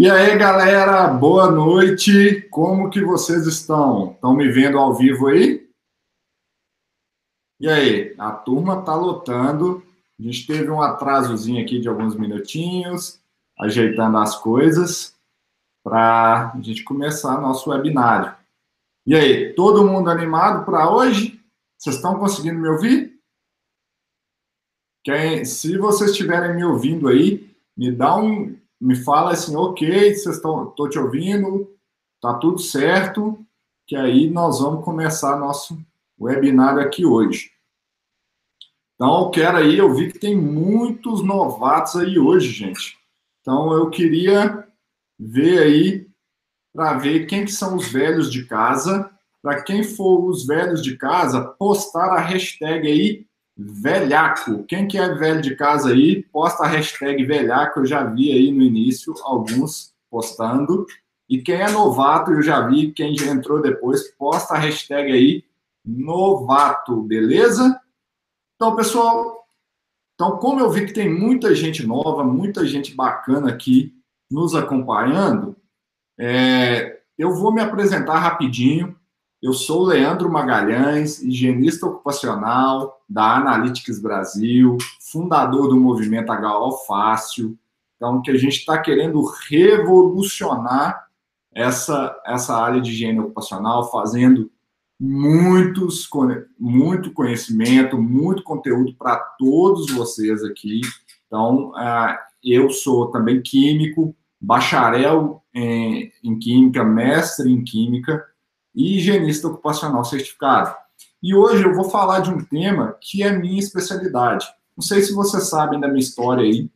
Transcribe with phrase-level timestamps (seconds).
[0.00, 2.40] E aí, galera, boa noite.
[2.50, 4.12] Como que vocês estão?
[4.12, 5.68] Estão me vendo ao vivo aí?
[7.60, 9.82] E aí, a turma tá lotando.
[10.18, 13.20] A gente teve um atrasozinho aqui de alguns minutinhos,
[13.58, 15.14] ajeitando as coisas
[15.84, 18.34] para a gente começar nosso webinário.
[19.06, 21.38] E aí, todo mundo animado para hoje?
[21.76, 23.20] Vocês estão conseguindo me ouvir?
[25.04, 30.36] Quem, se vocês estiverem me ouvindo aí, me dá um, me fala assim, ok, vocês
[30.36, 31.68] estão, estou te ouvindo,
[32.20, 33.38] tá tudo certo,
[33.86, 35.78] que aí nós vamos começar nosso
[36.18, 37.50] webinário aqui hoje.
[38.94, 42.98] Então, eu quero aí, eu vi que tem muitos novatos aí hoje, gente.
[43.40, 44.66] Então, eu queria
[45.18, 46.10] ver aí,
[46.72, 49.10] para ver quem que são os velhos de casa.
[49.42, 53.26] Para quem for os velhos de casa, postar a hashtag aí
[53.66, 54.64] velhaco.
[54.64, 57.80] Quem que é velho de casa aí, posta a hashtag velhaco.
[57.80, 60.86] Eu já vi aí no início alguns postando.
[61.28, 62.92] E quem é novato, eu já vi.
[62.92, 65.44] Quem já entrou depois, posta a hashtag aí
[65.84, 67.80] novato, beleza?
[68.56, 69.46] Então, pessoal,
[70.14, 73.94] então como eu vi que tem muita gente nova, muita gente bacana aqui
[74.30, 75.56] nos acompanhando,
[76.18, 78.94] é, eu vou me apresentar rapidinho.
[79.42, 87.58] Eu sou Leandro Magalhães, higienista ocupacional da Analytics Brasil, fundador do movimento HO Fácil.
[87.96, 91.06] Então, que a gente está querendo revolucionar
[91.54, 94.50] essa, essa área de higiene ocupacional, fazendo
[95.00, 96.06] muitos,
[96.58, 100.82] muito conhecimento, muito conteúdo para todos vocês aqui.
[101.26, 108.22] Então, ah, eu sou também químico, bacharel em, em Química, mestre em Química
[108.80, 110.74] e higienista ocupacional certificado.
[111.22, 114.46] E hoje eu vou falar de um tema que é minha especialidade.
[114.74, 116.70] Não sei se vocês sabem da minha história aí.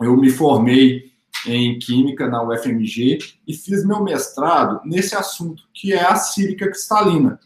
[0.00, 1.12] Eu me formei
[1.46, 7.38] em Química na UFMG e fiz meu mestrado nesse assunto, que é a sílica cristalina.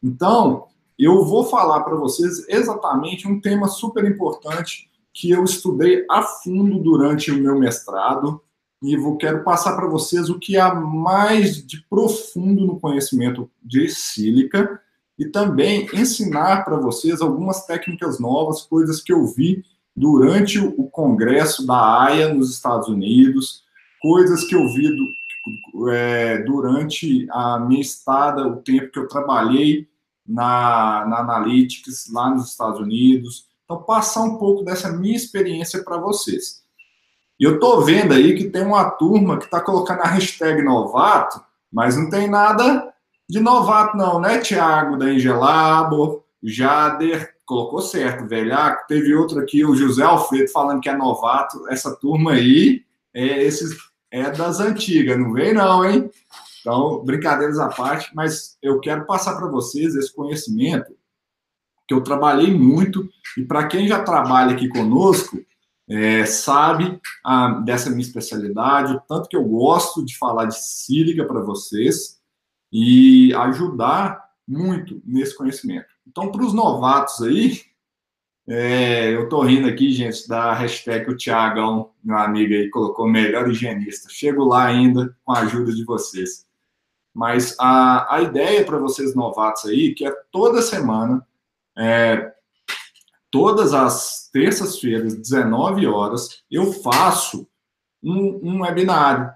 [0.00, 6.22] Então, eu vou falar para vocês exatamente um tema super importante que eu estudei a
[6.22, 8.40] fundo durante o meu mestrado
[8.82, 13.88] e vou quero passar para vocês o que há mais de profundo no conhecimento de
[13.88, 14.80] sílica
[15.18, 21.66] e também ensinar para vocês algumas técnicas novas, coisas que eu vi durante o congresso
[21.66, 23.62] da AIA nos Estados Unidos,
[24.00, 29.86] coisas que eu vi do, é, durante a minha estada, o tempo que eu trabalhei
[30.26, 33.46] na, na Analytics lá nos Estados Unidos.
[33.64, 36.61] Então, passar um pouco dessa minha experiência para vocês.
[37.42, 41.44] E eu tô vendo aí que tem uma turma que está colocando a hashtag novato,
[41.72, 42.94] mas não tem nada
[43.28, 48.86] de novato não, né, Tiago da Engelabo, Jader, colocou certo, velhaco.
[48.86, 51.68] Teve outro aqui, o José Alfredo, falando que é novato.
[51.68, 53.76] Essa turma aí é, esses,
[54.08, 56.08] é das antigas, não vem não, hein?
[56.60, 60.92] Então, brincadeiras à parte, mas eu quero passar para vocês esse conhecimento
[61.88, 65.40] que eu trabalhei muito e para quem já trabalha aqui conosco,
[65.88, 71.24] é, sabe a, dessa minha especialidade, o tanto que eu gosto de falar de sílica
[71.24, 72.20] para vocês
[72.72, 75.88] e ajudar muito nesse conhecimento.
[76.06, 77.60] Então, para os novatos aí,
[78.46, 83.48] é, eu estou rindo aqui, gente, da hashtag o Tiagão, meu amigo aí, colocou melhor
[83.48, 84.08] higienista.
[84.10, 86.46] Chego lá ainda com a ajuda de vocês.
[87.14, 91.26] Mas a, a ideia para vocês novatos aí, que é toda semana,
[91.76, 92.32] é,
[93.32, 97.48] todas as terças-feiras, 19 horas, eu faço
[98.02, 99.32] um, um webinário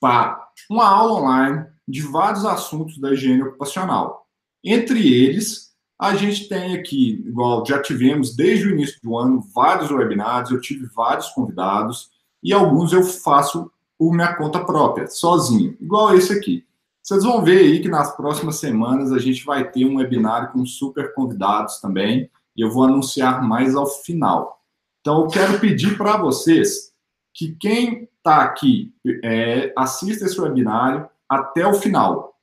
[0.00, 4.26] para uma aula online de vários assuntos da higiene ocupacional.
[4.62, 5.68] Entre eles,
[5.98, 10.60] a gente tem aqui, igual já tivemos desde o início do ano, vários webinários, eu
[10.60, 12.10] tive vários convidados,
[12.42, 16.66] e alguns eu faço por minha conta própria, sozinho, igual esse aqui.
[17.02, 20.66] Vocês vão ver aí que nas próximas semanas a gente vai ter um webinário com
[20.66, 22.28] super convidados também
[22.58, 24.60] e eu vou anunciar mais ao final.
[25.00, 26.92] Então, eu quero pedir para vocês
[27.32, 28.92] que quem está aqui
[29.22, 32.34] é, assista esse webinário até o final,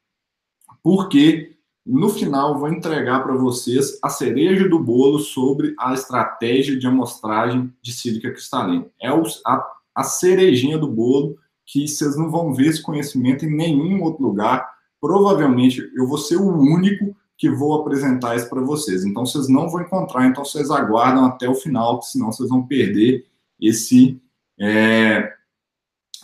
[0.81, 6.87] porque no final vou entregar para vocês a cereja do bolo sobre a estratégia de
[6.87, 8.87] amostragem de sílica cristalina.
[9.01, 14.01] É a, a cerejinha do bolo que vocês não vão ver esse conhecimento em nenhum
[14.01, 14.73] outro lugar.
[15.01, 19.03] Provavelmente eu vou ser o único que vou apresentar isso para vocês.
[19.03, 23.25] Então, vocês não vão encontrar, então vocês aguardam até o final, senão vocês vão perder
[23.59, 24.21] esse,
[24.59, 25.33] é,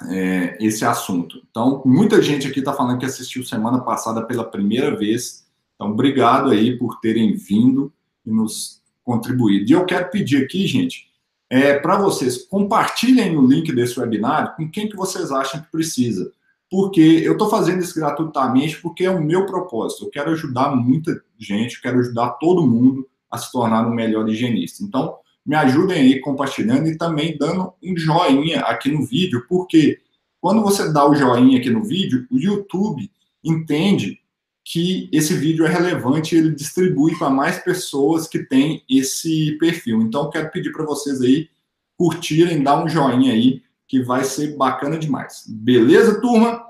[0.09, 1.41] é, esse assunto.
[1.49, 5.45] Então, muita gente aqui está falando que assistiu semana passada pela primeira vez.
[5.75, 7.91] Então, obrigado aí por terem vindo
[8.25, 9.69] e nos contribuído.
[9.69, 11.09] E eu quero pedir aqui, gente,
[11.49, 12.45] é, para vocês.
[12.45, 16.31] Compartilhem o link desse webinar com quem que vocês acham que precisa.
[16.71, 20.05] Porque eu estou fazendo isso gratuitamente porque é o meu propósito.
[20.05, 24.81] Eu quero ajudar muita gente, quero ajudar todo mundo a se tornar um melhor higienista.
[24.81, 29.99] Então, me ajudem aí compartilhando e também dando um joinha aqui no vídeo, porque
[30.39, 33.11] quando você dá o joinha aqui no vídeo, o YouTube
[33.43, 34.19] entende
[34.63, 40.01] que esse vídeo é relevante e ele distribui para mais pessoas que têm esse perfil.
[40.01, 41.49] Então, quero pedir para vocês aí
[41.97, 45.43] curtirem, dar um joinha aí, que vai ser bacana demais.
[45.45, 46.65] Beleza, turma?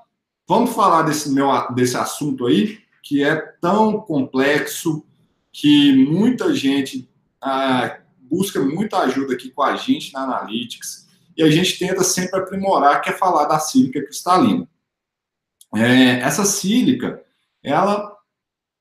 [0.48, 5.06] Vamos falar desse, meu, desse assunto aí, que é tão complexo,
[5.54, 7.08] que muita gente
[7.40, 11.08] ah, busca muita ajuda aqui com a gente na Analytics,
[11.38, 14.68] e a gente tenta sempre aprimorar, que é falar da sílica cristalina.
[15.76, 17.24] É, essa sílica,
[17.62, 18.18] ela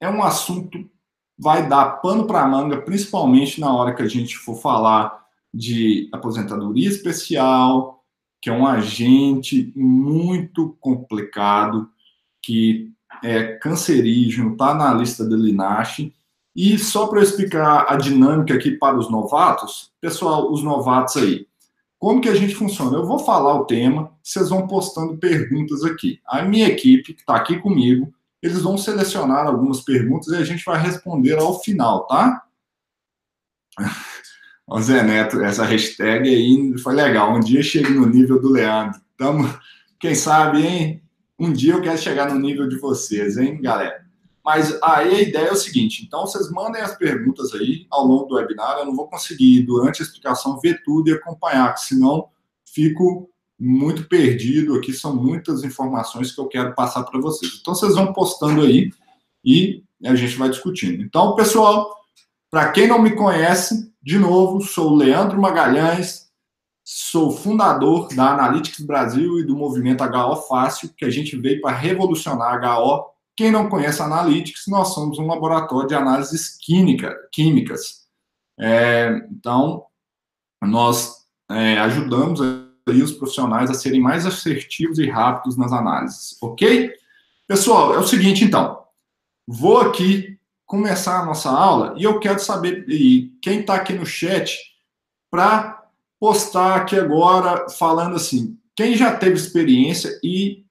[0.01, 0.91] é um assunto
[1.39, 6.89] vai dar pano para manga, principalmente na hora que a gente for falar de aposentadoria
[6.89, 8.00] especial,
[8.41, 11.89] que é um agente muito complicado,
[12.43, 12.91] que
[13.23, 16.15] é cancerígeno, está na lista do Linache.
[16.57, 21.47] E só para explicar a dinâmica aqui para os novatos, pessoal, os novatos aí,
[21.99, 22.97] como que a gente funciona?
[22.97, 26.19] Eu vou falar o tema, vocês vão postando perguntas aqui.
[26.27, 30.65] A minha equipe, que está aqui comigo, eles vão selecionar algumas perguntas e a gente
[30.65, 32.43] vai responder ao final, tá?
[34.71, 37.35] O Zé Neto, essa hashtag aí foi legal.
[37.35, 39.01] Um dia chegue no nível do Leandro.
[39.17, 39.53] Tamo,
[39.99, 41.03] quem sabe, hein?
[41.37, 44.07] Um dia eu quero chegar no nível de vocês, hein, galera?
[44.45, 48.27] Mas aí a ideia é o seguinte: então vocês mandem as perguntas aí ao longo
[48.27, 48.79] do webinar.
[48.79, 52.29] Eu não vou conseguir, durante a explicação, ver tudo e acompanhar, senão
[52.65, 53.29] fico
[53.59, 57.59] muito perdido aqui, são muitas informações que eu quero passar para vocês.
[57.61, 58.91] Então, vocês vão postando aí
[59.45, 61.03] e a gente vai discutindo.
[61.03, 62.00] Então, pessoal,
[62.51, 66.29] para quem não me conhece, de novo, sou Leandro Magalhães,
[66.83, 71.77] sou fundador da Analytics Brasil e do movimento HO Fácil, que a gente veio para
[71.77, 73.07] revolucionar a HO.
[73.37, 78.07] Quem não conhece Analytics, nós somos um laboratório de análises química, químicas.
[78.59, 79.85] É, então,
[80.61, 86.93] nós é, ajudamos aí os profissionais a serem mais assertivos e rápidos nas análises, ok?
[87.47, 88.83] Pessoal, é o seguinte, então.
[89.47, 90.40] Vou aqui
[90.71, 94.57] começar a nossa aula e eu quero saber e quem está aqui no chat
[95.29, 95.83] para
[96.21, 100.65] postar aqui agora falando assim, quem já teve experiência e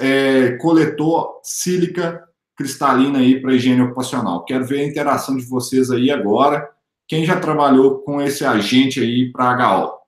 [0.00, 2.26] é, coletou sílica
[2.56, 4.42] cristalina aí para higiene ocupacional.
[4.46, 6.70] Quero ver a interação de vocês aí agora.
[7.06, 10.01] Quem já trabalhou com esse agente aí para HO?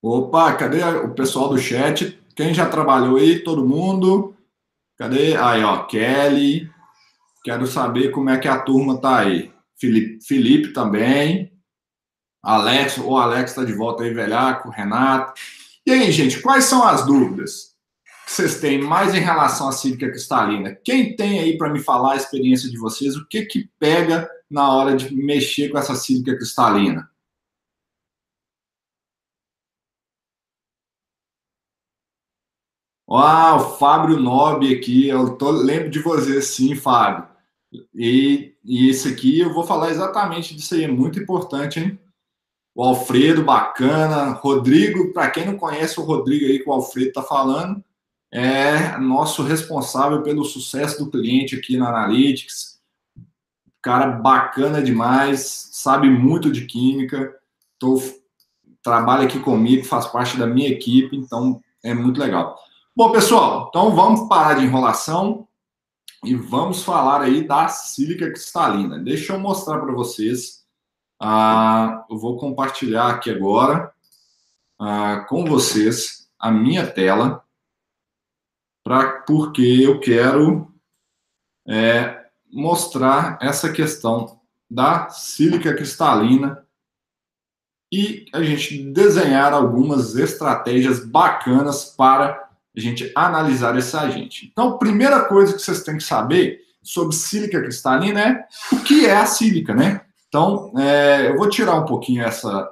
[0.00, 2.18] Opa, cadê o pessoal do chat?
[2.36, 3.40] Quem já trabalhou aí?
[3.40, 4.36] Todo mundo?
[4.96, 5.36] Cadê?
[5.36, 6.70] Aí, ó, Kelly.
[7.42, 9.50] Quero saber como é que a turma tá aí.
[9.76, 11.52] Felipe, Felipe também.
[12.42, 15.32] Alex, o Alex está de volta aí, velhaco, Renato.
[15.84, 17.74] E aí, gente, quais são as dúvidas
[18.24, 20.78] que vocês têm mais em relação à cívica cristalina?
[20.84, 23.16] Quem tem aí para me falar a experiência de vocês?
[23.16, 27.10] O que que pega na hora de mexer com essa cívica cristalina?
[33.10, 37.26] Ah, o Fábio Nobre aqui, eu tô, lembro de você, sim, Fábio.
[37.94, 41.98] E, e esse aqui eu vou falar exatamente disso aí, é muito importante, hein?
[42.74, 44.32] O Alfredo, bacana.
[44.32, 47.82] Rodrigo, para quem não conhece o Rodrigo aí que o Alfredo tá falando,
[48.30, 52.78] é nosso responsável pelo sucesso do cliente aqui na Analytics.
[53.82, 57.34] Cara bacana demais, sabe muito de química.
[57.78, 58.00] Tô,
[58.82, 62.56] trabalha aqui comigo, faz parte da minha equipe, então é muito legal.
[62.98, 65.46] Bom, pessoal, então vamos parar de enrolação
[66.24, 68.98] e vamos falar aí da sílica cristalina.
[68.98, 70.66] Deixa eu mostrar para vocês.
[71.16, 73.94] Ah, eu vou compartilhar aqui agora
[74.80, 77.44] ah, com vocês a minha tela,
[78.82, 80.68] pra, porque eu quero
[81.68, 86.66] é, mostrar essa questão da sílica cristalina
[87.92, 92.47] e a gente desenhar algumas estratégias bacanas para
[92.78, 94.48] a gente analisar esse agente.
[94.50, 99.16] Então, primeira coisa que vocês têm que saber sobre sílica cristalina é o que é
[99.16, 100.02] a sílica, né?
[100.28, 102.70] Então, é, eu vou tirar um pouquinho essa,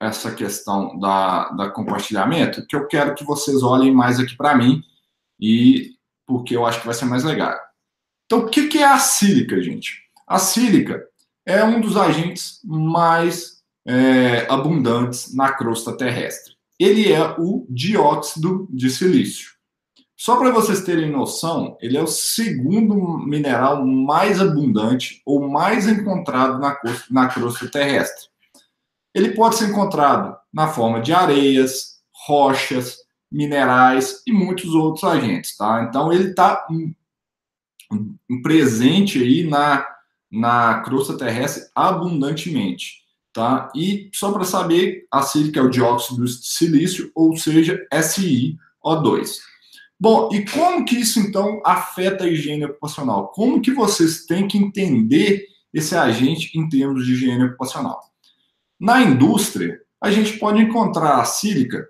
[0.00, 4.82] essa questão da, da compartilhamento, que eu quero que vocês olhem mais aqui para mim,
[5.40, 5.94] e
[6.26, 7.56] porque eu acho que vai ser mais legal.
[8.24, 10.02] Então, o que, que é a sílica, gente?
[10.26, 11.06] A sílica
[11.44, 18.90] é um dos agentes mais é, abundantes na crosta terrestre ele é o dióxido de
[18.90, 19.56] silício.
[20.16, 26.58] Só para vocês terem noção, ele é o segundo mineral mais abundante ou mais encontrado
[26.58, 26.78] na,
[27.10, 28.28] na crosta terrestre.
[29.14, 32.98] Ele pode ser encontrado na forma de areias, rochas,
[33.30, 35.86] minerais e muitos outros agentes, tá?
[35.88, 36.66] Então ele está
[38.42, 39.86] presente aí na,
[40.30, 43.05] na crosta terrestre abundantemente,
[43.36, 43.70] tá?
[43.74, 49.36] E só para saber, a sílica é o dióxido de silício, ou seja, SiO2.
[50.00, 53.28] Bom, e como que isso então afeta a higiene ocupacional?
[53.28, 58.00] Como que vocês têm que entender esse agente em termos de higiene ocupacional?
[58.80, 61.86] Na indústria, a gente pode encontrar a sílica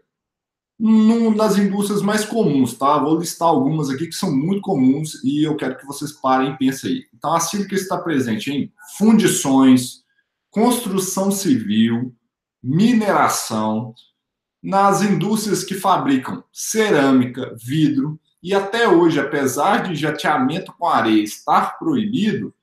[0.76, 2.98] numa das indústrias mais comuns, tá?
[2.98, 6.58] Vou listar algumas aqui que são muito comuns e eu quero que vocês parem e
[6.58, 7.04] pensem aí.
[7.14, 10.04] Então, a sílica está presente em fundições,
[10.56, 12.14] construção civil,
[12.64, 13.92] mineração,
[14.62, 21.78] nas indústrias que fabricam cerâmica, vidro, e até hoje, apesar de jateamento com areia estar
[21.78, 22.54] proibido,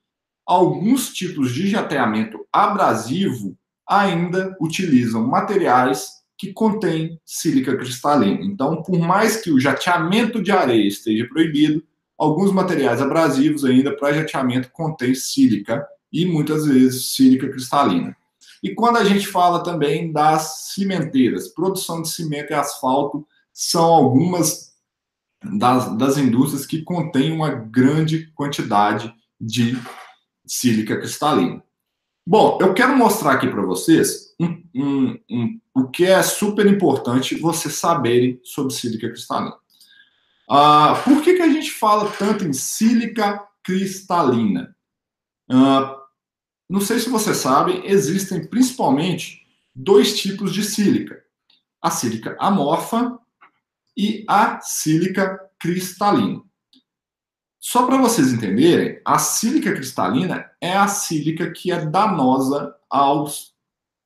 [0.44, 3.56] alguns tipos de jateamento abrasivo
[3.88, 8.44] ainda utilizam materiais que contêm sílica cristalina.
[8.44, 11.84] Então, por mais que o jateamento de areia esteja proibido,
[12.18, 18.16] alguns materiais abrasivos ainda para jateamento contêm sílica e muitas vezes sílica cristalina.
[18.62, 24.74] E quando a gente fala também das cimenteiras, produção de cimento e asfalto são algumas
[25.44, 29.78] das, das indústrias que contêm uma grande quantidade de
[30.46, 31.62] sílica cristalina.
[32.26, 37.36] Bom, eu quero mostrar aqui para vocês um, um, um, o que é super importante
[37.36, 39.56] vocês saberem sobre sílica cristalina.
[40.50, 44.74] Ah, por que, que a gente fala tanto em sílica cristalina?
[45.50, 46.03] Ah,
[46.74, 51.24] não sei se vocês sabem, existem principalmente dois tipos de sílica:
[51.80, 53.16] a sílica amorfa
[53.96, 56.42] e a sílica cristalina.
[57.60, 63.54] Só para vocês entenderem, a sílica cristalina é a sílica que é danosa aos,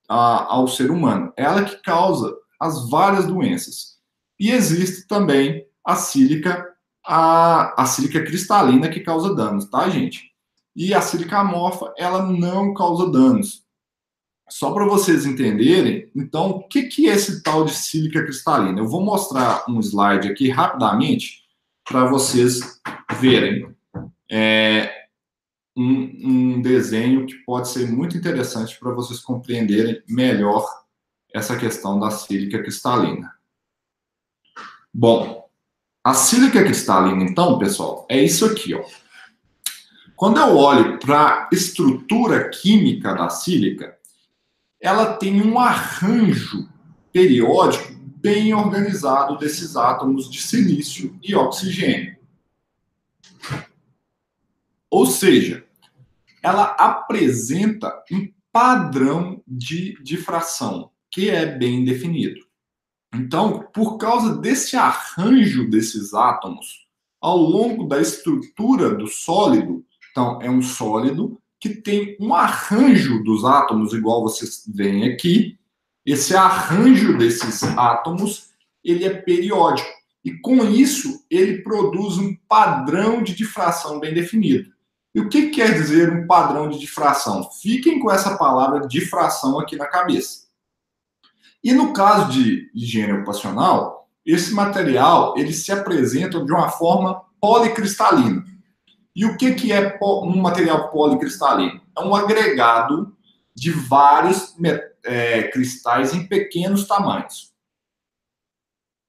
[0.09, 1.31] a, ao ser humano.
[1.37, 3.97] Ela que causa as várias doenças.
[4.37, 6.67] E existe também a sílica,
[7.05, 10.35] a, a sílica cristalina que causa danos, tá, gente?
[10.77, 13.65] E a sílica amorfa, ela não causa danos.
[14.47, 18.79] Só para vocês entenderem, então, o que, que é esse tal de sílica cristalina?
[18.79, 21.41] Eu vou mostrar um slide aqui rapidamente
[21.83, 22.79] para vocês
[23.19, 23.75] verem
[24.31, 25.07] é,
[25.75, 30.63] um, um, desenho que pode ser muito interessante para vocês compreenderem melhor
[31.33, 33.33] essa questão da sílica cristalina.
[34.93, 35.49] Bom,
[36.03, 38.85] a sílica cristalina, então, pessoal, é isso aqui, ó.
[40.17, 43.95] Quando eu olho para a estrutura química da sílica,
[44.81, 46.67] ela tem um arranjo
[47.13, 52.17] periódico bem organizado desses átomos de silício e oxigênio.
[54.89, 55.63] Ou seja,
[56.41, 62.43] ela apresenta um padrão de difração que é bem definido.
[63.13, 66.87] Então, por causa desse arranjo desses átomos
[67.21, 69.85] ao longo da estrutura do sólido,
[70.17, 75.59] então é um sólido que tem um arranjo dos átomos, igual vocês veem aqui.
[76.03, 78.49] Esse arranjo desses átomos,
[78.83, 79.87] ele é periódico.
[80.25, 84.71] E com isso, ele produz um padrão de difração bem definido.
[85.13, 87.47] E o que quer dizer um padrão de difração?
[87.61, 90.47] Fiquem com essa palavra difração aqui na cabeça.
[91.63, 98.56] E no caso de higiene ocupacional, esse material ele se apresenta de uma forma policristalina.
[99.17, 101.81] E o que, que é um material policristalino?
[101.97, 103.17] É um agregado
[103.55, 104.55] de vários
[105.03, 107.51] é, cristais em pequenos tamanhos.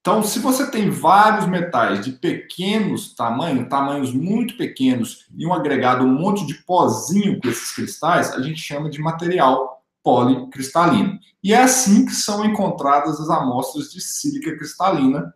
[0.00, 6.06] Então, se você tem vários metais de pequenos tamanhos, tamanhos muito pequenos, e um agregado,
[6.06, 11.18] um monte de pozinho com esses cristais, a gente chama de material policristalino.
[11.44, 15.34] E é assim que são encontradas as amostras de sílica cristalina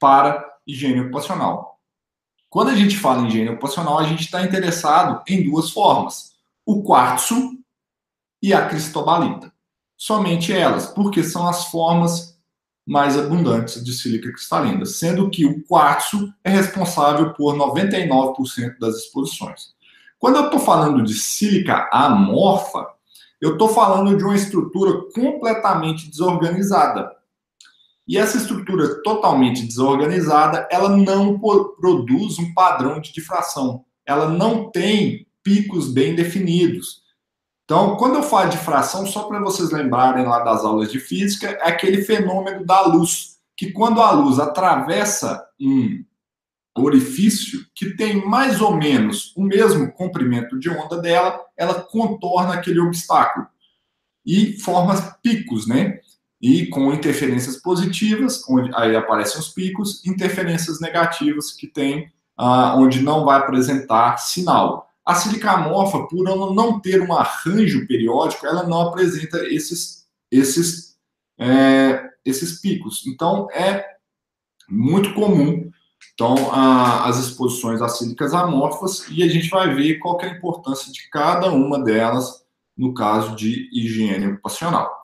[0.00, 1.73] para higiene ocupacional.
[2.54, 6.34] Quando a gente fala em higiene ocupacional, a gente está interessado em duas formas:
[6.64, 7.58] o quartzo
[8.40, 9.52] e a cristobalita.
[9.96, 12.38] Somente elas, porque são as formas
[12.86, 19.74] mais abundantes de sílica cristalina, sendo que o quartzo é responsável por 99% das exposições.
[20.16, 22.86] Quando eu estou falando de sílica amorfa,
[23.40, 27.10] eu estou falando de uma estrutura completamente desorganizada.
[28.06, 33.84] E essa estrutura totalmente desorganizada, ela não produz um padrão de difração.
[34.06, 37.02] Ela não tem picos bem definidos.
[37.64, 41.48] Então, quando eu falo de fração, só para vocês lembrarem lá das aulas de física,
[41.48, 46.04] é aquele fenômeno da luz, que quando a luz atravessa um,
[46.76, 52.80] orifício que tem mais ou menos o mesmo comprimento de onda dela, ela contorna aquele
[52.80, 53.46] obstáculo
[54.26, 56.00] e forma picos, né?
[56.44, 63.02] E com interferências positivas, onde aí aparecem os picos, interferências negativas que tem ah, onde
[63.02, 64.88] não vai apresentar sinal.
[65.06, 70.96] A silicamorfa, por ela não ter um arranjo periódico, ela não apresenta esses, esses,
[71.38, 73.06] é, esses picos.
[73.06, 73.84] Então, é
[74.68, 75.70] muito comum
[76.12, 80.92] então, a, as exposições acílicas amorfas e a gente vai ver qual é a importância
[80.92, 82.44] de cada uma delas
[82.76, 85.03] no caso de higiene ocupacional.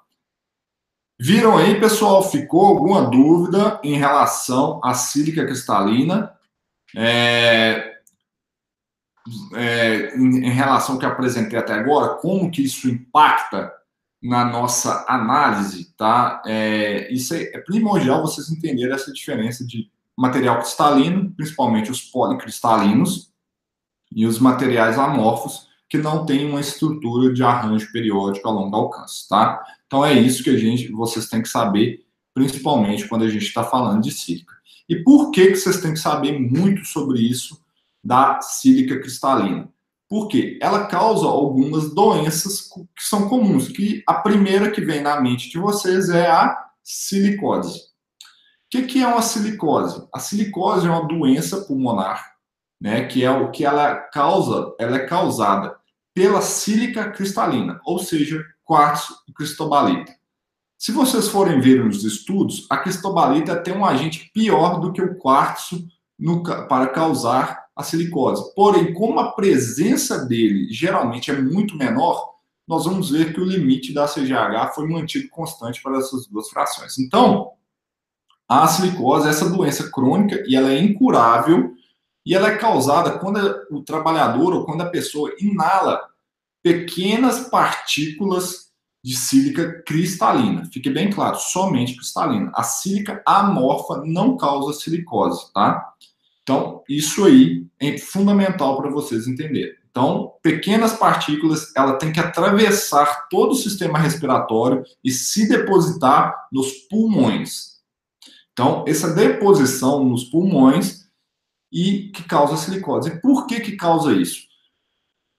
[1.23, 2.23] Viram aí, pessoal?
[2.31, 6.33] Ficou alguma dúvida em relação à sílica cristalina?
[6.97, 7.99] É,
[9.55, 13.71] é, em, em, relação ao que apresentei até agora, como que isso impacta
[14.23, 16.43] na nossa análise, tá?
[16.47, 23.31] É, isso é, é primordial vocês entenderem essa diferença de material cristalino, principalmente os policristalinos,
[24.11, 29.29] e os materiais amorfos, que não têm uma estrutura de arranjo periódico a longo alcance,
[29.29, 29.63] tá?
[29.91, 33.65] Então é isso que a gente, vocês têm que saber, principalmente quando a gente está
[33.65, 34.55] falando de sílica.
[34.89, 37.61] E por que, que vocês têm que saber muito sobre isso
[38.03, 39.69] da sílica cristalina?
[40.09, 45.51] Porque ela causa algumas doenças que são comuns, que a primeira que vem na mente
[45.51, 47.91] de vocês é a silicose
[48.71, 50.07] que, que é uma silicose?
[50.15, 52.37] A silicose é uma doença pulmonar,
[52.81, 55.77] né, que é o que ela causa, ela é causada
[56.15, 60.15] pela sílica cristalina, ou seja, quartzo e cristobalita.
[60.79, 65.19] Se vocês forem ver nos estudos, a cristobalita tem um agente pior do que o
[65.19, 68.55] quartzo no, para causar a silicose.
[68.55, 72.31] Porém, como a presença dele geralmente é muito menor,
[72.67, 76.97] nós vamos ver que o limite da CGH foi mantido constante para essas duas frações.
[76.97, 77.51] Então,
[78.49, 81.75] a silicose é essa doença crônica e ela é incurável
[82.25, 83.41] e ela é causada quando
[83.73, 86.09] o trabalhador ou quando a pessoa inala
[86.63, 88.71] pequenas partículas
[89.03, 90.65] de sílica cristalina.
[90.73, 92.53] Fique bem claro, somente cristalina.
[92.55, 95.95] A sílica amorfa não causa silicose, tá?
[96.43, 99.81] Então, isso aí é fundamental para vocês entenderem.
[99.91, 106.73] Então, pequenas partículas, ela tem que atravessar todo o sistema respiratório e se depositar nos
[106.89, 107.81] pulmões.
[108.53, 111.09] Então, essa deposição nos pulmões
[111.73, 113.09] e que causa silicose.
[113.11, 114.50] E por que que causa isso?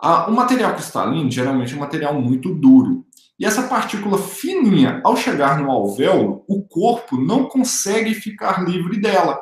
[0.01, 3.05] O material cristalino geralmente é um material muito duro.
[3.39, 9.39] E essa partícula fininha, ao chegar no alvéolo, o corpo não consegue ficar livre dela.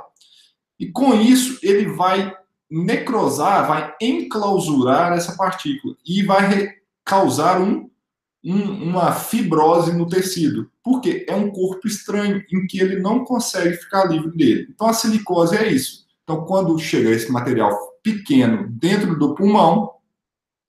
[0.79, 2.33] E com isso, ele vai
[2.69, 6.69] necrosar, vai enclausurar essa partícula e vai
[7.03, 7.89] causar um
[8.43, 13.75] um, uma fibrose no tecido, porque é um corpo estranho em que ele não consegue
[13.75, 14.67] ficar livre dele.
[14.73, 16.05] Então a silicose é isso.
[16.23, 19.91] Então quando chega esse material pequeno dentro do pulmão,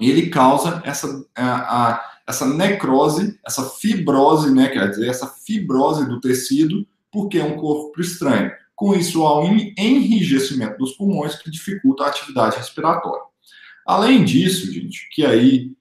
[0.09, 6.21] ele causa essa, a, a, essa necrose, essa fibrose, né, quer dizer, essa fibrose do
[6.21, 8.53] tecido, porque é um corpo estranho.
[8.75, 13.25] Com isso, há um enrijecimento dos pulmões que dificulta a atividade respiratória.
[13.87, 15.73] Além disso, gente, que aí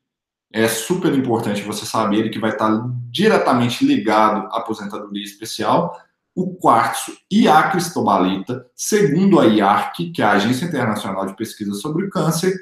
[0.52, 2.70] é super importante você saber que vai estar
[3.10, 5.96] diretamente ligado à aposentadoria especial,
[6.36, 11.74] o quartzo e a cristobalita, segundo a IARC, que é a Agência Internacional de Pesquisa
[11.74, 12.54] sobre o Câncer,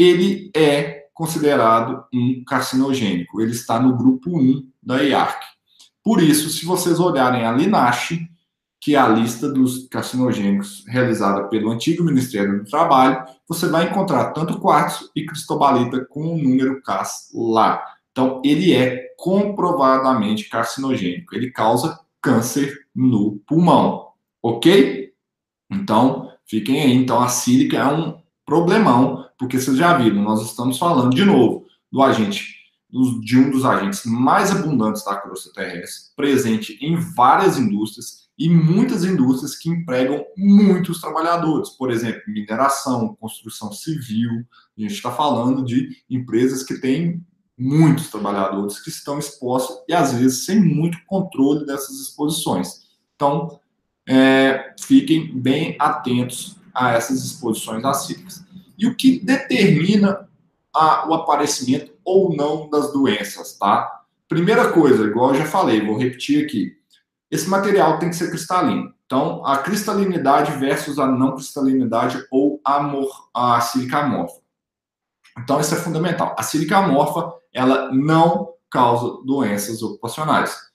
[0.00, 3.42] ele é considerado um carcinogênico.
[3.42, 5.42] Ele está no grupo 1 da IARC.
[6.02, 8.18] Por isso, se vocês olharem a LINASH,
[8.80, 14.32] que é a lista dos carcinogênicos realizada pelo antigo Ministério do Trabalho, você vai encontrar
[14.32, 17.84] tanto quartzo e cristobalita com o número CAS lá.
[18.10, 21.34] Então, ele é comprovadamente carcinogênico.
[21.34, 24.08] Ele causa câncer no pulmão,
[24.42, 25.12] ok?
[25.70, 26.94] Então, fiquem aí.
[26.94, 31.64] Então, a sílica é um problemão, porque vocês já viram, nós estamos falando de novo
[31.90, 32.56] do agente,
[33.22, 39.02] de um dos agentes mais abundantes da crosta terrestre, presente em várias indústrias, e muitas
[39.02, 44.30] indústrias que empregam muitos trabalhadores, por exemplo, mineração, construção civil.
[44.78, 47.22] A gente está falando de empresas que têm
[47.58, 52.82] muitos trabalhadores que estão expostos e às vezes sem muito controle dessas exposições.
[53.14, 53.60] Então,
[54.08, 58.42] é, fiquem bem atentos a essas exposições acídicas.
[58.80, 60.28] E o que determina
[60.74, 64.00] a, o aparecimento ou não das doenças, tá?
[64.26, 66.80] Primeira coisa, igual eu já falei, vou repetir aqui
[67.30, 68.92] esse material tem que ser cristalino.
[69.06, 74.40] Então, a cristalinidade versus a não cristalinidade ou a sílica amorfa.
[75.38, 76.34] Então, isso é fundamental.
[76.36, 80.69] A sílica amorfa, ela não causa doenças ocupacionais.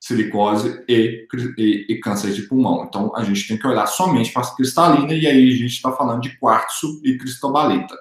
[0.00, 1.26] Silicose e,
[1.58, 2.84] e, e, câncer de pulmão.
[2.84, 5.92] Então, a gente tem que olhar somente para a cristalina, e aí a gente está
[5.92, 7.96] falando de quartzo e cristobalita.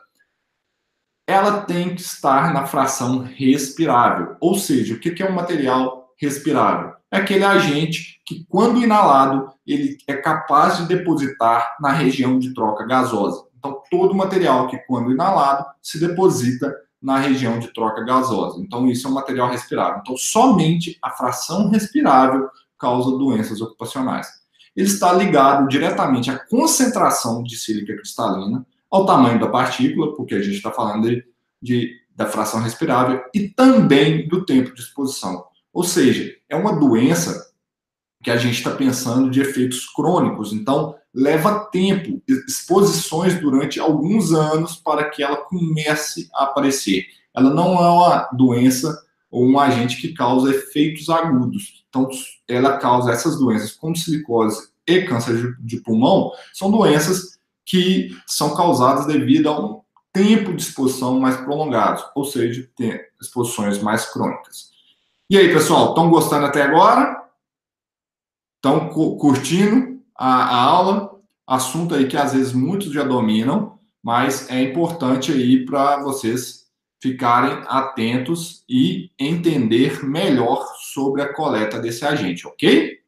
[1.28, 6.94] Ela tem que estar na fração respirável, ou seja, o que é um material respirável?
[7.12, 12.86] É aquele agente que, quando inalado, ele é capaz de depositar na região de troca
[12.86, 13.46] gasosa.
[13.58, 16.76] Então, todo material que, quando inalado, se deposita
[17.06, 18.60] na região de troca gasosa.
[18.60, 20.00] Então, isso é um material respirável.
[20.02, 24.28] Então, somente a fração respirável causa doenças ocupacionais.
[24.76, 30.42] Ele está ligado diretamente à concentração de sílica cristalina, ao tamanho da partícula, porque a
[30.42, 31.24] gente está falando de,
[31.62, 35.46] de, da fração respirável, e também do tempo de exposição.
[35.72, 37.54] Ou seja, é uma doença
[38.24, 40.52] que a gente está pensando de efeitos crônicos.
[40.52, 47.06] Então, leva tempo, exposições durante alguns anos para que ela comece a aparecer.
[47.34, 49.02] Ela não é uma doença
[49.32, 51.86] ou um agente que causa efeitos agudos.
[51.90, 52.10] Então,
[52.48, 59.08] ela causa essas doenças como silicose e câncer de pulmão, são doenças que são causadas
[59.08, 59.82] devido a um
[60.14, 62.70] tempo de exposição mais prolongado, ou seja,
[63.20, 64.70] exposições mais crônicas.
[65.30, 67.24] E aí, pessoal, estão gostando até agora?
[68.58, 69.95] Estão curtindo?
[70.18, 75.66] A, a aula, assunto aí que às vezes muitos já dominam, mas é importante aí
[75.66, 76.66] para vocês
[77.02, 83.00] ficarem atentos e entender melhor sobre a coleta desse agente, ok?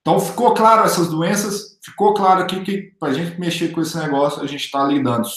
[0.00, 1.78] Então, ficou claro essas doenças?
[1.82, 5.28] Ficou claro aqui que para a gente mexer com esse negócio, a gente está lidando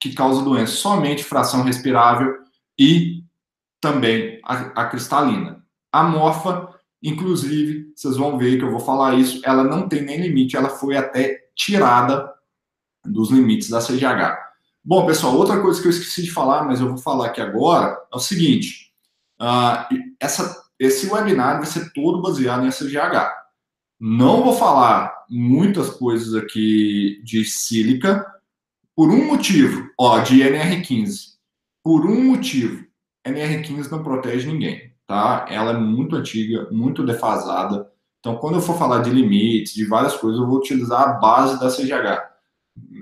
[0.00, 2.36] que causa doença somente fração respirável
[2.78, 3.24] e
[3.80, 5.64] também a, a cristalina.
[5.92, 6.73] A morfa
[7.04, 10.70] Inclusive, vocês vão ver que eu vou falar isso, ela não tem nem limite, ela
[10.70, 12.32] foi até tirada
[13.04, 14.38] dos limites da CGH.
[14.82, 17.94] Bom, pessoal, outra coisa que eu esqueci de falar, mas eu vou falar aqui agora,
[18.10, 18.90] é o seguinte:
[19.38, 23.34] uh, essa, esse webinar vai ser todo baseado em CGH.
[24.00, 28.24] Não vou falar muitas coisas aqui de sílica,
[28.96, 31.34] por um motivo, ó, de NR15.
[31.82, 32.82] Por um motivo,
[33.26, 35.46] NR15 não protege ninguém tá?
[35.48, 37.90] Ela é muito antiga, muito defasada.
[38.20, 41.60] Então, quando eu for falar de limites, de várias coisas, eu vou utilizar a base
[41.60, 42.22] da CGH.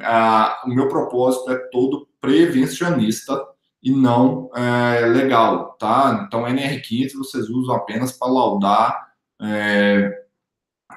[0.02, 3.40] Ah, o meu propósito é todo prevencionista
[3.82, 6.24] e não é, legal, tá?
[6.26, 10.10] Então, NR15 vocês usam apenas para laudar, é,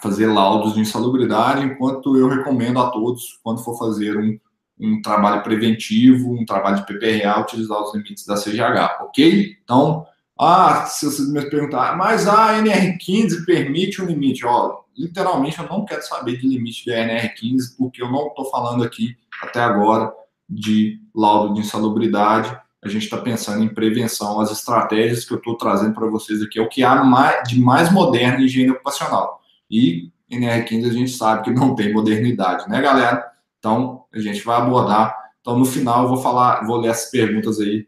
[0.01, 4.39] fazer laudos de insalubridade, enquanto eu recomendo a todos, quando for fazer um,
[4.79, 9.55] um trabalho preventivo, um trabalho de PPRA, utilizar os limites da CGH, ok?
[9.63, 10.05] Então,
[10.37, 14.45] ah, se vocês me perguntar, mas a NR15 permite um limite?
[14.45, 18.83] Ó, literalmente eu não quero saber de limite da NR15, porque eu não estou falando
[18.83, 20.11] aqui até agora
[20.49, 22.57] de laudo de insalubridade.
[22.83, 26.59] A gente está pensando em prevenção, as estratégias que eu estou trazendo para vocês aqui
[26.59, 27.01] é o que há
[27.43, 29.39] de mais moderno em higiene ocupacional.
[29.71, 33.25] E NR15 a gente sabe que não tem modernidade, né, galera?
[33.57, 35.15] Então a gente vai abordar.
[35.39, 37.87] Então no final eu vou falar, vou ler as perguntas aí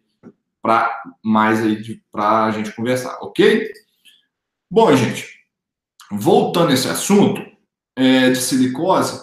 [0.68, 3.72] para mais aí para a gente conversar, ok?
[4.70, 5.40] Bom, gente,
[6.12, 7.42] voltando esse assunto
[7.96, 9.18] é, de silicose,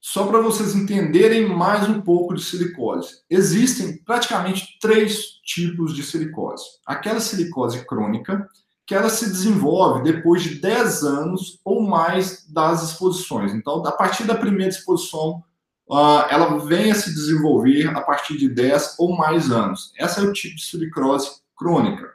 [0.00, 3.20] só para vocês entenderem mais um pouco de silicose.
[3.28, 6.64] Existem praticamente três tipos de silicose.
[6.86, 8.48] Aquela silicose crônica,
[8.86, 13.52] que ela se desenvolve depois de 10 anos ou mais das exposições.
[13.52, 15.44] Então, a partir da primeira exposição,
[15.88, 19.92] uh, ela vem a se desenvolver a partir de 10 ou mais anos.
[19.98, 22.12] Essa é o tipo de silicose crônica.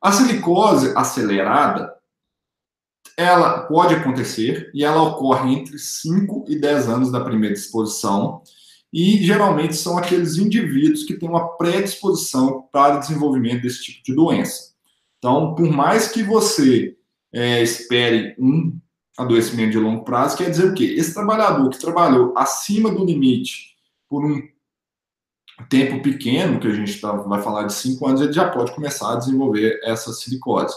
[0.00, 1.92] A silicose acelerada,
[3.16, 8.42] ela pode acontecer e ela ocorre entre 5 e 10 anos da primeira exposição
[8.92, 14.14] e geralmente são aqueles indivíduos que têm uma predisposição para o desenvolvimento desse tipo de
[14.14, 14.72] doença.
[15.18, 16.96] Então, por mais que você
[17.32, 18.78] é, espere um
[19.18, 20.94] adoecimento de longo prazo, quer dizer o quê?
[20.96, 23.76] Esse trabalhador que trabalhou acima do limite
[24.08, 24.40] por um
[25.68, 29.12] tempo pequeno, que a gente tá, vai falar de cinco anos, ele já pode começar
[29.12, 30.74] a desenvolver essa silicose.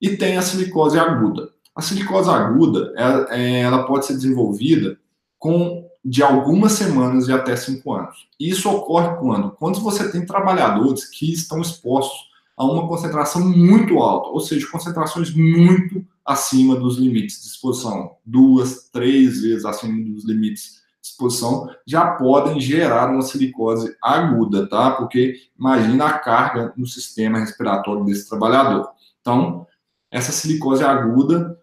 [0.00, 1.50] E tem a silicose aguda.
[1.74, 4.98] A silicose aguda, ela, é, ela pode ser desenvolvida
[5.38, 8.28] com de algumas semanas e até cinco anos.
[8.38, 9.52] Isso ocorre quando?
[9.52, 15.34] Quando você tem trabalhadores que estão expostos a uma concentração muito alta, ou seja, concentrações
[15.34, 22.12] muito acima dos limites de exposição, duas, três vezes acima dos limites de exposição, já
[22.12, 24.92] podem gerar uma silicose aguda, tá?
[24.92, 28.88] Porque imagina a carga no sistema respiratório desse trabalhador.
[29.20, 29.66] Então,
[30.10, 31.60] essa silicose aguda,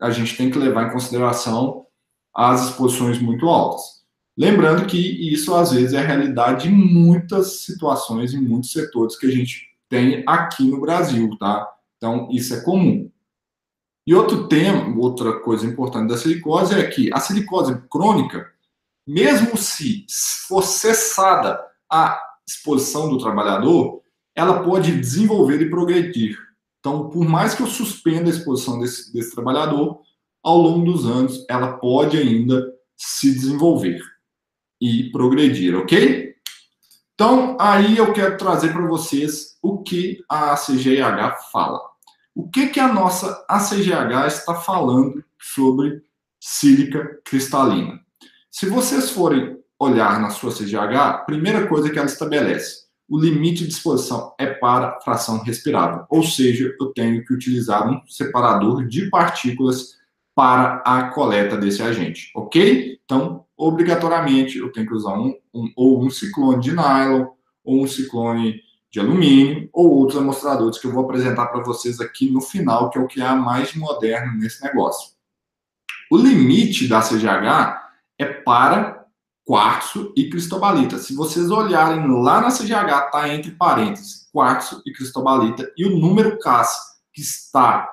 [0.00, 1.86] a gente tem que levar em consideração
[2.34, 4.02] as exposições muito altas.
[4.36, 4.96] Lembrando que
[5.32, 9.71] isso, às vezes, é a realidade de muitas situações, em muitos setores que a gente
[9.92, 11.70] tem aqui no Brasil, tá?
[11.98, 13.10] Então, isso é comum.
[14.06, 18.50] E outro tema, outra coisa importante da silicose é que a silicose crônica,
[19.06, 20.06] mesmo se
[20.48, 24.00] for cessada a exposição do trabalhador,
[24.34, 26.38] ela pode desenvolver e progredir.
[26.80, 30.00] Então, por mais que eu suspenda a exposição desse, desse trabalhador,
[30.42, 34.00] ao longo dos anos, ela pode ainda se desenvolver
[34.80, 36.31] e progredir, ok?
[37.14, 41.80] Então, aí eu quero trazer para vocês o que a ACGH fala.
[42.34, 46.02] O que, que a nossa ACGH está falando sobre
[46.40, 48.00] sílica cristalina?
[48.50, 53.72] Se vocês forem olhar na sua CGH, primeira coisa que ela estabelece, o limite de
[53.72, 59.98] exposição é para fração respirável, ou seja, eu tenho que utilizar um separador de partículas
[60.34, 62.98] para a coleta desse agente, ok?
[63.04, 67.26] Então, obrigatoriamente, eu tenho que usar um, um ou um ciclone de nylon,
[67.64, 72.30] ou um ciclone de alumínio, ou outros amostradores que eu vou apresentar para vocês aqui
[72.30, 75.12] no final, que é o que há mais moderno nesse negócio.
[76.10, 77.80] O limite da CGH
[78.18, 79.06] é para
[79.44, 80.98] quartzo e cristobalita.
[80.98, 86.38] Se vocês olharem lá na CGH, está entre parênteses, quartzo e cristobalita, e o número
[86.38, 87.88] CAS que está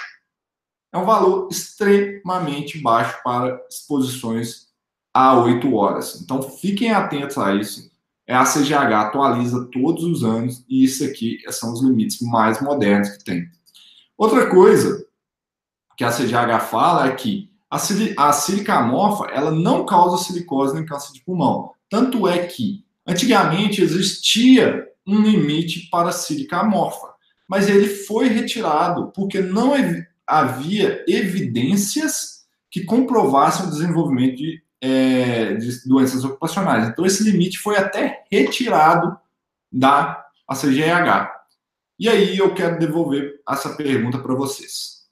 [0.92, 4.68] É um valor extremamente baixo para exposições
[5.12, 6.20] a 8 horas.
[6.20, 7.90] Então, fiquem atentos a isso.
[8.26, 13.10] É a CGH atualiza todos os anos e isso aqui são os limites mais modernos
[13.10, 13.48] que tem.
[14.16, 15.04] Outra coisa
[15.96, 17.76] que a CGH fala é que a,
[18.28, 21.72] a sílica amorfa ela não causa silicose nem câncer de pulmão.
[21.90, 27.13] Tanto é que antigamente existia um limite para a sílica amorfa
[27.48, 29.72] mas ele foi retirado porque não
[30.26, 36.88] havia evidências que comprovassem o desenvolvimento de, é, de doenças ocupacionais.
[36.88, 39.16] Então, esse limite foi até retirado
[39.70, 41.30] da ACGH.
[41.98, 45.04] E aí eu quero devolver essa pergunta para vocês.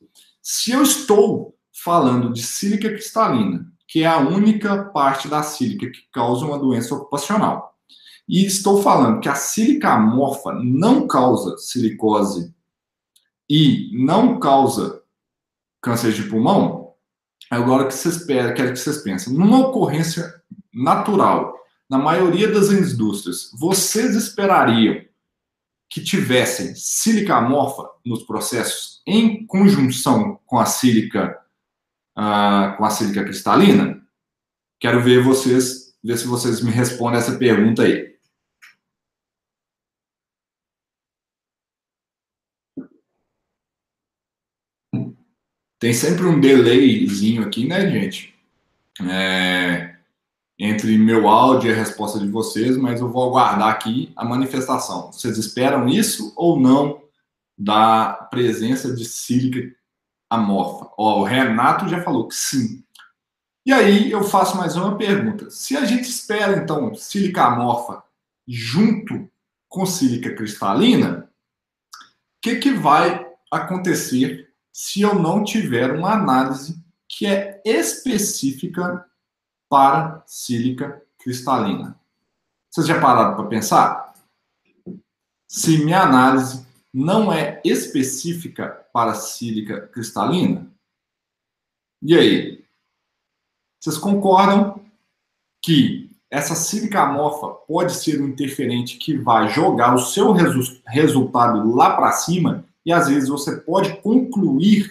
[0.43, 6.01] Se eu estou falando de sílica cristalina, que é a única parte da sílica que
[6.13, 7.72] causa uma doença ocupacional,
[8.29, 12.55] e estou falando que a sílica amorfa não causa silicose
[13.49, 15.03] e não causa
[15.83, 16.95] câncer de pulmão.
[17.51, 20.33] Agora que vocês quero que vocês pensem, numa ocorrência
[20.73, 21.55] natural,
[21.91, 25.05] na maioria das indústrias, vocês esperariam
[25.91, 31.39] que tivessem sílica amorfa nos processos em conjunção com a sílica
[32.17, 34.01] uh, com a sílica cristalina?
[34.81, 38.12] Quero ver vocês, ver se vocês me respondem essa pergunta aí.
[45.83, 48.33] Tem sempre um delayzinho aqui, né, gente?
[49.05, 49.97] É,
[50.57, 55.11] entre meu áudio e a resposta de vocês, mas eu vou aguardar aqui a manifestação.
[55.11, 57.03] Vocês esperam isso ou não
[57.59, 59.75] da presença de sílica
[60.31, 60.89] amorfa?
[60.97, 62.85] Ó, o Renato já falou que sim.
[63.67, 65.51] E aí eu faço mais uma pergunta.
[65.51, 68.05] Se a gente espera, então, sílica amorfa
[68.47, 69.29] junto
[69.69, 71.29] com sílica cristalina,
[71.93, 79.07] o que, que vai acontecer se eu não tiver uma análise que é específica
[79.69, 82.01] para sílica cristalina.
[82.71, 84.15] Vocês já pararam para pensar?
[85.47, 90.71] Se minha análise não é específica para sílica cristalina?
[92.03, 92.65] E aí?
[93.79, 94.83] Vocês concordam
[95.61, 101.75] que essa sílica amorfa pode ser um interferente que vai jogar o seu resu resultado
[101.75, 104.91] lá para cima e às vezes você pode concluir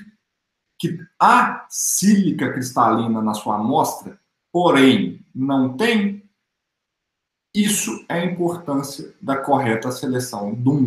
[0.79, 4.19] que há sílica cristalina na sua amostra,
[4.51, 6.23] porém não tem.
[7.53, 10.79] Isso é a importância da correta seleção do,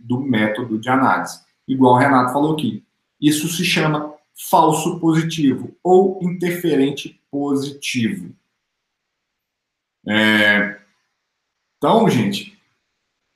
[0.00, 1.40] do método de análise.
[1.68, 2.84] Igual o Renato falou aqui.
[3.20, 4.14] Isso se chama
[4.50, 8.34] falso positivo ou interferente positivo.
[10.08, 10.80] É...
[11.76, 12.58] Então, gente,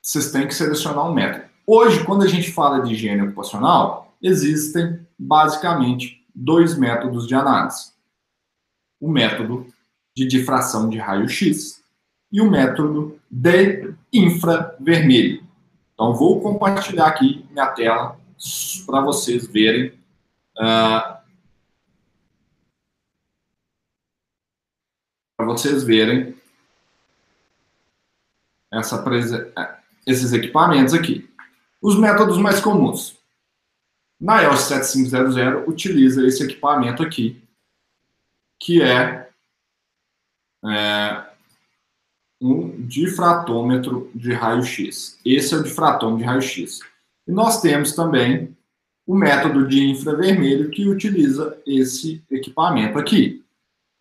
[0.01, 1.50] vocês têm que selecionar um método.
[1.65, 7.93] Hoje, quando a gente fala de higiene ocupacional, existem basicamente dois métodos de análise:
[8.99, 9.67] o método
[10.15, 11.81] de difração de raio-x
[12.31, 15.43] e o método de infravermelho.
[15.93, 18.19] Então, vou compartilhar aqui minha tela
[18.85, 19.93] para vocês verem.
[20.57, 21.21] Uh,
[25.37, 26.35] para vocês verem
[28.71, 29.03] essa,
[30.05, 31.30] esses equipamentos aqui.
[31.81, 33.17] Os métodos mais comuns.
[34.19, 37.41] Na EOS 7500 utiliza esse equipamento aqui,
[38.59, 39.27] que é,
[40.63, 41.25] é
[42.39, 45.19] um difratômetro de raio-x.
[45.25, 46.81] Esse é o difratômetro de raio-x.
[47.27, 48.55] E nós temos também
[49.07, 53.43] o método de infravermelho que utiliza esse equipamento aqui.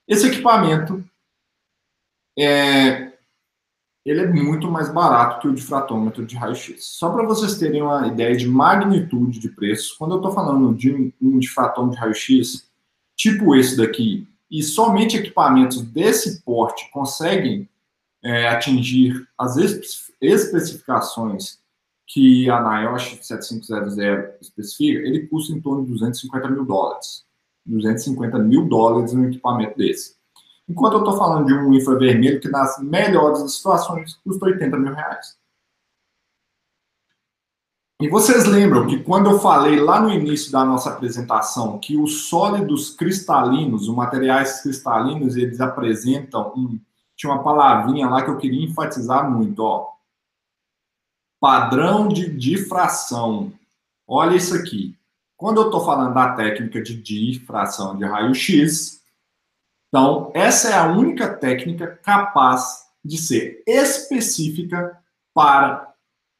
[0.07, 1.03] Esse equipamento
[2.39, 3.13] é,
[4.05, 6.85] ele é muito mais barato que o difratômetro de raio-x.
[6.85, 11.13] Só para vocês terem uma ideia de magnitude de preço, quando eu estou falando de
[11.21, 12.71] um difratômetro de raio-x,
[13.15, 17.69] tipo esse daqui, e somente equipamentos desse porte conseguem
[18.23, 19.57] é, atingir as
[20.21, 21.61] especificações
[22.07, 23.97] que a NIOSH 7500
[24.41, 27.25] especifica, ele custa em torno de 250 mil dólares.
[27.65, 30.17] 250 mil dólares um equipamento desse.
[30.71, 34.95] Enquanto eu estou falando de um infravermelho que nas melhores das situações custa 80 mil
[34.95, 35.37] reais.
[38.01, 42.29] E vocês lembram que quando eu falei lá no início da nossa apresentação que os
[42.29, 46.79] sólidos cristalinos, os materiais cristalinos, eles apresentam um,
[47.17, 49.89] tinha uma palavrinha lá que eu queria enfatizar muito, ó.
[51.41, 53.53] Padrão de difração.
[54.07, 54.97] Olha isso aqui.
[55.37, 59.00] Quando eu estou falando da técnica de difração de raio-x,
[59.91, 64.99] então essa é a única técnica capaz de ser específica
[65.35, 65.93] para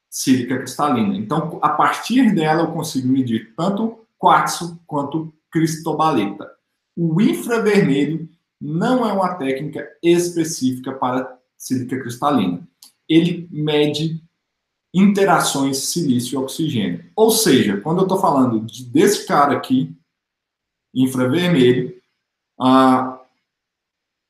[0.09, 1.17] sílica cristalina.
[1.17, 6.51] Então, a partir dela, eu consigo medir tanto quartzo quanto cristobaleta.
[6.97, 8.29] O infravermelho
[8.61, 12.67] não é uma técnica específica para sílica cristalina.
[13.09, 14.23] Ele mede
[14.93, 17.05] interações silício e oxigênio.
[17.15, 19.97] Ou seja, quando eu estou falando de, desse cara aqui,
[20.93, 22.01] infravermelho,
[22.61, 23.20] ah,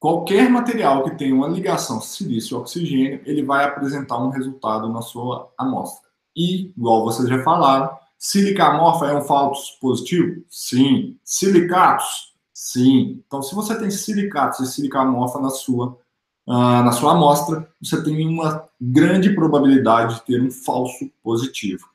[0.00, 5.02] qualquer material que tenha uma ligação silício e oxigênio, ele vai apresentar um resultado na
[5.02, 6.08] sua amostra.
[6.34, 10.42] E, igual vocês já falaram, sílica amorfa é um falso positivo?
[10.48, 11.18] Sim.
[11.22, 12.32] Silicatos?
[12.54, 13.22] Sim.
[13.26, 15.98] Então, se você tem silicatos e sílica amorfa na sua,
[16.46, 21.86] uh, na sua amostra, você tem uma grande probabilidade de ter um falso positivo.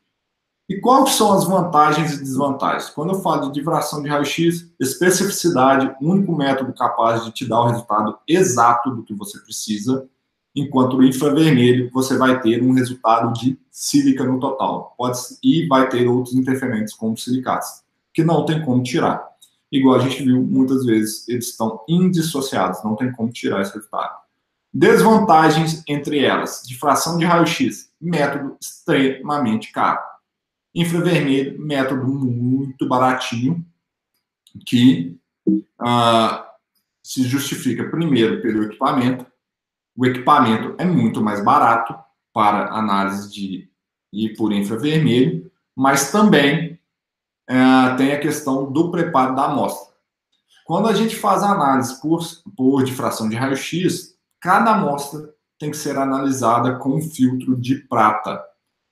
[0.68, 2.90] E quais são as vantagens e desvantagens?
[2.90, 7.68] Quando eu falo de difração de raio-x, especificidade, único método capaz de te dar o
[7.68, 10.08] resultado exato do que você precisa,
[10.56, 14.96] enquanto no infravermelho você vai ter um resultado de sílica no total.
[14.98, 19.36] Pode, e vai ter outros interferentes como silicatos, que não tem como tirar
[19.78, 24.16] igual a gente viu muitas vezes, eles estão indissociados, não tem como tirar esse resultado.
[24.74, 30.02] Desvantagens entre elas: difração de raio-x, método extremamente caro.
[30.76, 33.66] Infravermelho, método muito baratinho,
[34.66, 36.44] que uh,
[37.02, 39.26] se justifica primeiro pelo equipamento.
[39.96, 41.96] O equipamento é muito mais barato
[42.34, 43.70] para análise de
[44.12, 46.80] ir por infravermelho, mas também
[47.48, 49.94] é, tem a questão do preparo da amostra.
[50.66, 52.22] Quando a gente faz a análise por,
[52.58, 58.44] por difração de raio-x, cada amostra tem que ser analisada com um filtro de prata,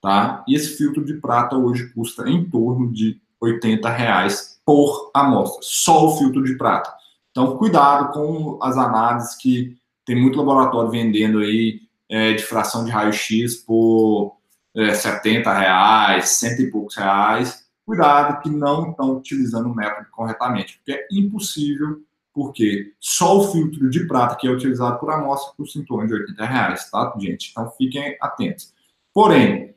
[0.04, 0.44] tá?
[0.48, 6.06] E esse filtro de prata hoje custa em torno de 80 reais por amostra, só
[6.06, 6.94] o filtro de prata.
[7.32, 13.56] Então, cuidado com as análises que tem muito laboratório vendendo aí é, difração de raio-x
[13.56, 14.38] por
[14.76, 20.78] é, 70 reais, cento e poucos reais cuidado que não estão utilizando o método corretamente,
[20.78, 22.02] porque é impossível,
[22.34, 26.14] porque só o filtro de prata que é utilizado por amostra custa em torno de
[26.14, 27.52] 80 reais, tá, gente?
[27.52, 28.74] Então fiquem atentos.
[29.14, 29.73] Porém,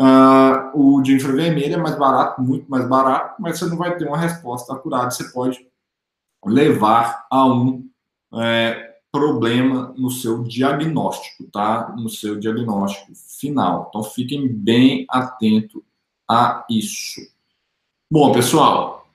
[0.00, 4.08] uh, o de infravermelho é mais barato, muito mais barato, mas você não vai ter
[4.08, 5.66] uma resposta acurada, você pode
[6.44, 7.86] levar a um
[8.34, 11.94] é, problema no seu diagnóstico, tá?
[11.96, 13.86] No seu diagnóstico final.
[13.88, 15.82] Então fiquem bem atentos
[16.28, 17.20] a isso.
[18.10, 19.06] Bom, pessoal.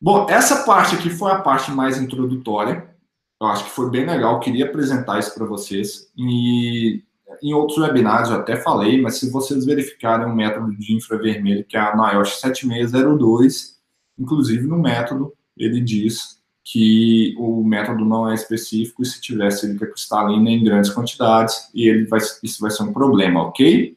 [0.00, 2.92] Bom, essa parte aqui foi a parte mais introdutória.
[3.40, 4.34] Eu acho que foi bem legal.
[4.34, 6.10] Eu queria apresentar isso para vocês.
[6.16, 7.04] E
[7.42, 11.76] em outros webinários eu até falei, mas se vocês verificarem o método de infravermelho, que
[11.76, 13.78] é a NIOSH 7602,
[14.18, 19.86] inclusive no método ele diz que o método não é específico e se tiver sílica
[19.86, 23.96] cristalina em grandes quantidades, e ele vai, isso vai ser um problema, ok?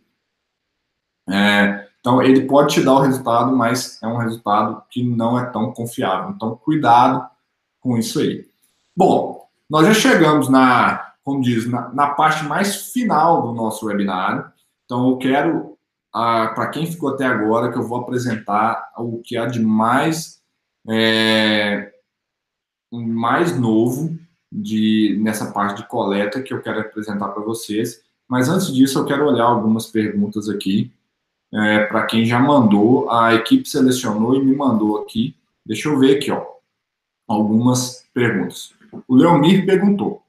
[1.30, 5.46] É, então, ele pode te dar o resultado, mas é um resultado que não é
[5.48, 6.32] tão confiável.
[6.36, 7.28] Então, cuidado
[7.80, 8.46] com isso aí.
[8.96, 14.46] Bom, nós já chegamos na, como diz, na, na parte mais final do nosso webinário.
[14.86, 15.78] Então, eu quero,
[16.14, 20.40] ah, para quem ficou até agora, que eu vou apresentar o que há de mais,
[20.88, 21.92] é,
[22.94, 24.16] mais novo
[24.52, 28.04] de, nessa parte de coleta que eu quero apresentar para vocês.
[28.30, 30.94] Mas antes disso, eu quero olhar algumas perguntas aqui.
[31.52, 35.36] É, para quem já mandou, a equipe selecionou e me mandou aqui.
[35.66, 36.46] Deixa eu ver aqui, ó,
[37.28, 38.74] algumas perguntas.
[39.08, 40.25] O Leomir perguntou: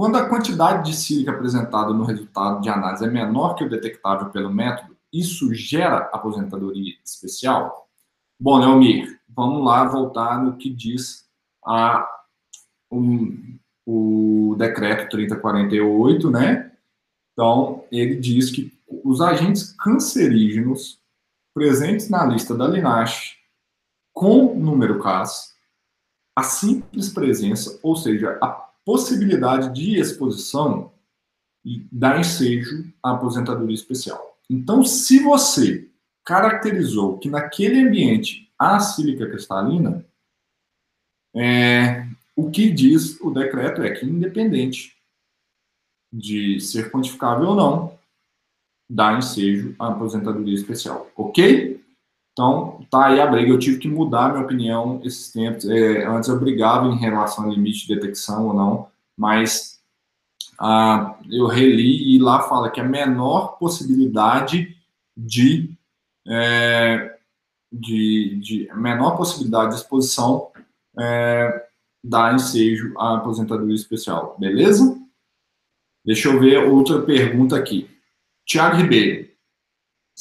[0.00, 4.30] quando a quantidade de sílica apresentada no resultado de análise é menor que o detectável
[4.30, 7.86] pelo método, isso gera aposentadoria especial?
[8.40, 11.28] Bom, Leomir, vamos lá voltar no que diz
[11.62, 12.08] a,
[12.90, 16.72] um, o decreto 3048, né?
[17.34, 18.72] Então, ele diz que
[19.04, 20.98] os agentes cancerígenos
[21.52, 23.36] presentes na lista da LINASH
[24.14, 25.54] com número CAS,
[26.34, 30.92] a simples presença, ou seja, a possibilidade de exposição,
[31.92, 34.36] dá ensejo à aposentadoria especial.
[34.50, 35.88] Então, se você
[36.24, 40.04] caracterizou que naquele ambiente há sílica cristalina,
[41.36, 44.96] é, o que diz o decreto é que, independente
[46.12, 47.98] de ser quantificável ou não,
[48.90, 51.79] dá ensejo à aposentadoria especial, ok?
[52.32, 53.50] Então, tá aí a briga.
[53.50, 55.68] Eu tive que mudar minha opinião esses tempos.
[55.68, 59.80] É, antes eu brigava em relação ao limite de detecção ou não, mas
[60.58, 64.76] ah, eu reli e lá fala que a menor possibilidade
[65.16, 65.70] de,
[66.28, 67.18] é,
[67.72, 70.50] de, de menor possibilidade de exposição
[70.98, 71.66] é,
[72.02, 74.36] dá ensejo à aposentadoria especial.
[74.38, 74.98] Beleza?
[76.04, 77.88] Deixa eu ver outra pergunta aqui.
[78.44, 79.29] Tiago Ribeiro.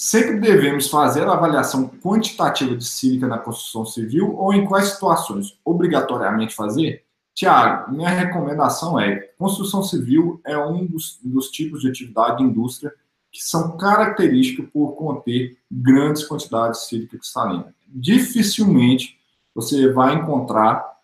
[0.01, 5.59] Sempre devemos fazer a avaliação quantitativa de sílica na construção civil ou em quais situações
[5.65, 7.03] obrigatoriamente fazer?
[7.35, 12.93] Tiago, minha recomendação é: construção civil é um dos, dos tipos de atividade de indústria
[13.29, 17.75] que são características por conter grandes quantidades de sílica cristalina.
[17.85, 19.19] Dificilmente
[19.53, 20.97] você vai encontrar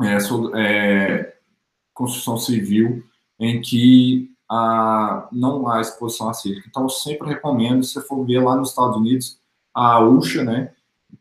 [0.00, 0.16] é,
[0.54, 1.36] é,
[1.92, 3.04] construção civil
[3.38, 6.66] em que a, não há exposição a sílica.
[6.68, 9.38] Então, eu sempre recomendo, se você for ver lá nos Estados Unidos,
[9.72, 10.72] a USHA, né,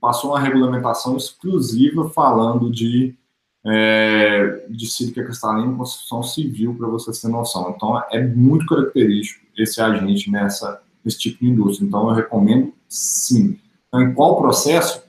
[0.02, 3.16] passou uma regulamentação exclusiva falando de,
[3.64, 7.72] é, de sílica cristalina em construção civil, para vocês terem noção.
[7.76, 11.86] Então, é muito característico esse agente nessa, nesse tipo de indústria.
[11.86, 13.60] Então, eu recomendo sim.
[13.88, 15.04] Então, em qual processo?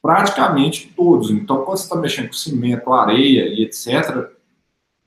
[0.00, 1.30] Praticamente todos.
[1.30, 4.31] Então, quando você está mexendo com cimento, areia e etc.,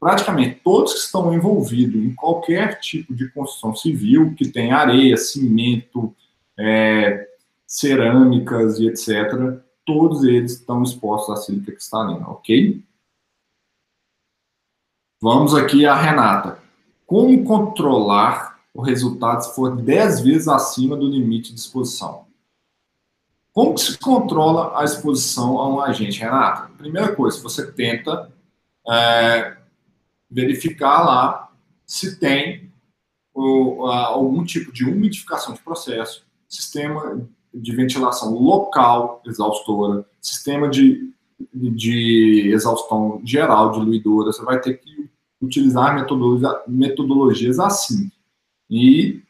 [0.05, 6.15] praticamente todos que estão envolvidos em qualquer tipo de construção civil, que tem areia, cimento,
[6.55, 7.27] é,
[7.65, 12.83] cerâmicas e etc., todos eles estão expostos à sílica cristalina, ok?
[15.19, 16.59] Vamos aqui a Renata.
[17.07, 22.27] Como controlar o resultado se for 10 vezes acima do limite de exposição?
[23.51, 26.69] Como se controla a exposição a um agente, Renata?
[26.77, 28.31] Primeira coisa, você tenta
[28.87, 29.64] é,
[30.29, 31.51] verificar lá
[31.85, 32.71] se tem
[33.87, 41.13] a, algum tipo de umidificação de processo, sistema de ventilação local exaustora, sistema de,
[41.53, 45.09] de exaustão geral diluidora, você vai ter que
[45.41, 48.11] utilizar metodologia, metodologias assim.
[48.69, 49.21] E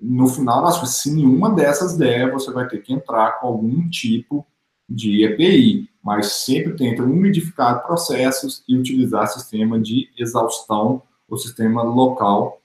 [0.00, 4.46] no final se nenhuma dessas der, você vai ter que entrar com algum tipo
[4.88, 12.60] de EPI mas sempre tenta umidificar processos e utilizar sistema de exaustão, o sistema local,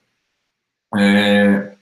[0.96, 1.76] é,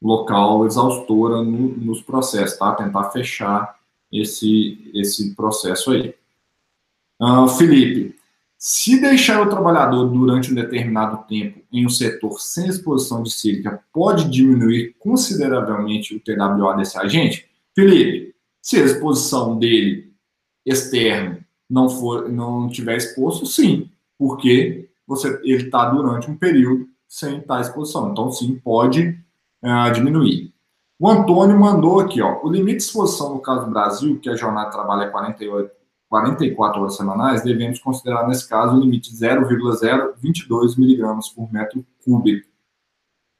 [0.00, 2.72] local exaustora no, nos processos, tá?
[2.74, 3.78] Tentar fechar
[4.12, 6.14] esse, esse processo aí.
[7.20, 8.16] Uh, Felipe,
[8.56, 13.82] se deixar o trabalhador durante um determinado tempo em um setor sem exposição de sílica,
[13.92, 17.46] pode diminuir consideravelmente o TWA desse agente?
[17.74, 20.09] Felipe, se a exposição dele
[20.64, 23.88] externo não for não tiver exposto, sim,
[24.18, 28.10] porque você ele está durante um período sem estar tá exposição.
[28.10, 29.18] Então, sim, pode
[29.62, 30.52] uh, diminuir.
[30.98, 34.36] O Antônio mandou aqui, ó, o limite de exposição no caso do Brasil, que a
[34.36, 35.70] jornada é 48,
[36.08, 42.46] 44 horas semanais, devemos considerar nesse caso o limite de 0,022 miligramas por metro cúbico.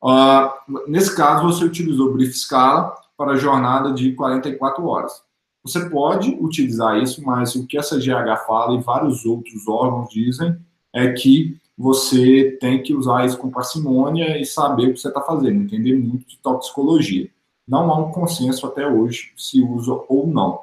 [0.03, 5.23] Uh, nesse caso, você utilizou o brief scala para a jornada de 44 horas.
[5.63, 10.57] Você pode utilizar isso, mas o que essa GH fala e vários outros órgãos dizem
[10.93, 15.21] é que você tem que usar isso com parcimônia e saber o que você está
[15.21, 17.31] fazendo, entender muito de toxicologia.
[17.67, 20.63] Não há um consenso até hoje se usa ou não.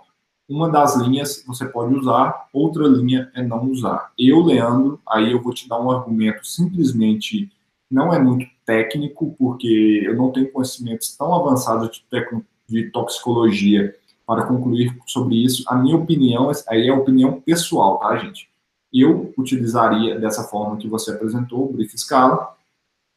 [0.49, 4.11] Uma das linhas você pode usar, outra linha é não usar.
[4.17, 7.51] Eu, Leandro, aí eu vou te dar um argumento simplesmente
[7.89, 13.95] não é muito técnico, porque eu não tenho conhecimentos tão avançados de, de toxicologia
[14.27, 15.63] para concluir sobre isso.
[15.67, 18.49] A minha opinião, aí é opinião pessoal, tá, gente?
[18.93, 22.53] Eu utilizaria dessa forma que você apresentou, o brief escala,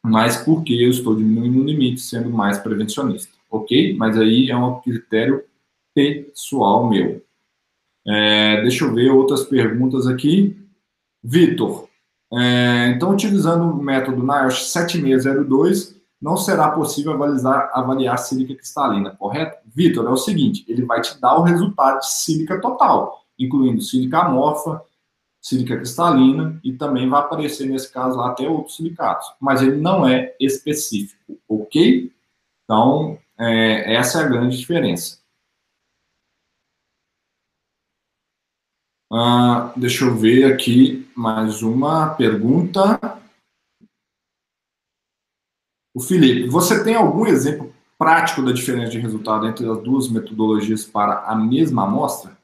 [0.01, 3.95] mas porque eu estou diminuindo o limite, sendo mais prevencionista, ok?
[3.97, 5.43] Mas aí é um critério
[5.93, 7.21] pessoal meu.
[8.07, 10.57] É, deixa eu ver outras perguntas aqui.
[11.21, 11.87] Vitor,
[12.33, 19.57] é, então, utilizando o método NIOSH 7602, não será possível avaliar, avaliar sílica cristalina, correto?
[19.65, 24.19] Vitor, é o seguinte, ele vai te dar o resultado de sílica total, incluindo sílica
[24.19, 24.83] amorfa,
[25.41, 30.07] sílica cristalina, e também vai aparecer, nesse caso, lá até outros silicatos, mas ele não
[30.07, 32.13] é específico, ok?
[32.63, 35.19] Então, é, essa é a grande diferença.
[39.11, 43.20] Ah, deixa eu ver aqui mais uma pergunta.
[45.93, 50.85] O Felipe, você tem algum exemplo prático da diferença de resultado entre as duas metodologias
[50.85, 52.37] para a mesma amostra?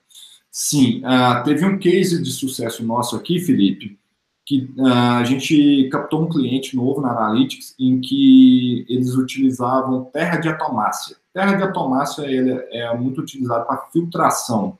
[0.51, 3.97] Sim, uh, teve um case de sucesso nosso aqui, Felipe,
[4.45, 4.87] que uh,
[5.19, 11.15] a gente captou um cliente novo na Analytics em que eles utilizavam terra de atomácia.
[11.33, 14.77] Terra de atomácia é muito utilizada para filtração.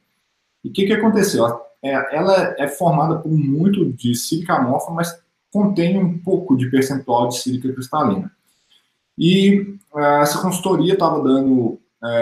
[0.63, 1.45] E o que, que aconteceu?
[1.83, 5.19] é, ela é formada por muito de sílica amorfa, mas
[5.51, 8.31] contém um pouco de percentual de sílica cristalina.
[9.17, 11.79] E é, essa consultoria estava dando,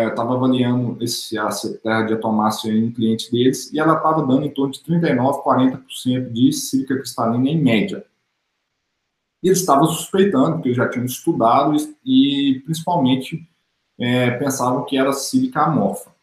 [0.10, 4.26] estava é, avaliando esse, essa terra de atomácia em um cliente deles, e ela estava
[4.26, 8.06] dando em torno de 39, 40% de sílica cristalina em média.
[9.44, 13.48] E eles estavam suspeitando, porque já tinham estudado e, e principalmente,
[14.00, 16.15] é, pensavam que era sílica amorfa.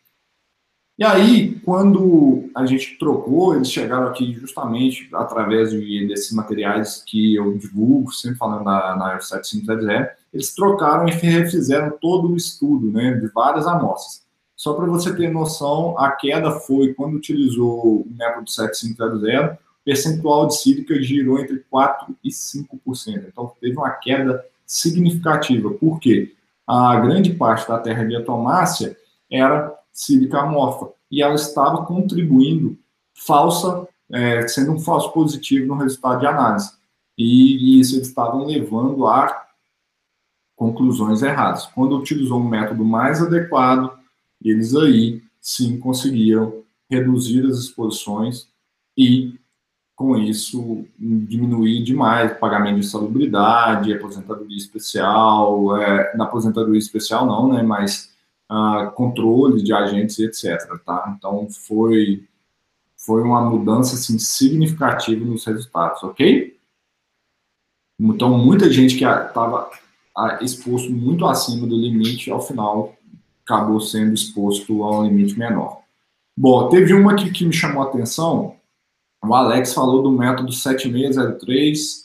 [0.99, 7.35] E aí, quando a gente trocou, eles chegaram aqui justamente através de, desses materiais que
[7.35, 9.87] eu divulgo, sempre falando na, na 7500,
[10.33, 14.23] eles trocaram e refizeram todo o estudo, né, de várias amostras.
[14.55, 20.47] Só para você ter noção, a queda foi, quando utilizou o método 7500, o percentual
[20.47, 23.25] de sílica girou entre 4% e 5%.
[23.27, 25.71] Então, teve uma queda significativa.
[25.71, 26.33] Por quê?
[26.67, 28.97] A grande parte da terra de atomácia
[29.29, 32.79] era sílica amorfa, e ela estava contribuindo
[33.15, 36.73] falsa, é, sendo um falso positivo no resultado de análise.
[37.17, 39.47] E, e isso eles estavam levando a
[40.57, 41.67] conclusões erradas.
[41.67, 43.93] Quando utilizou um método mais adequado,
[44.43, 48.49] eles aí sim conseguiram reduzir as exposições
[48.97, 49.39] e,
[49.97, 57.53] com isso, diminuir demais o pagamento de salubridade, aposentadoria especial, é, na aposentadoria especial não,
[57.53, 58.12] né, mas
[58.95, 60.79] controle de agentes, etc.
[60.85, 61.15] Tá?
[61.17, 62.25] Então, foi,
[62.97, 66.57] foi uma mudança assim, significativa nos resultados, ok?
[68.01, 69.71] Então, muita gente que estava
[70.41, 72.95] exposto muito acima do limite, ao final
[73.45, 75.83] acabou sendo exposto a um limite menor.
[76.37, 78.57] Bom, teve uma aqui que me chamou a atenção.
[79.25, 82.02] O Alex falou do método 7603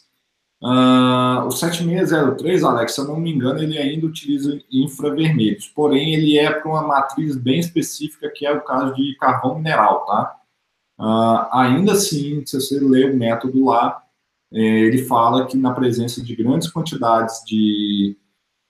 [0.62, 6.38] Uh, o 7603, Alex, se eu não me engano, ele ainda utiliza infravermelhos, porém ele
[6.38, 10.36] é para uma matriz bem específica, que é o caso de carvão mineral, tá?
[11.00, 14.04] Uh, ainda assim, se você ler o método lá,
[14.52, 18.18] é, ele fala que na presença de grandes quantidades de,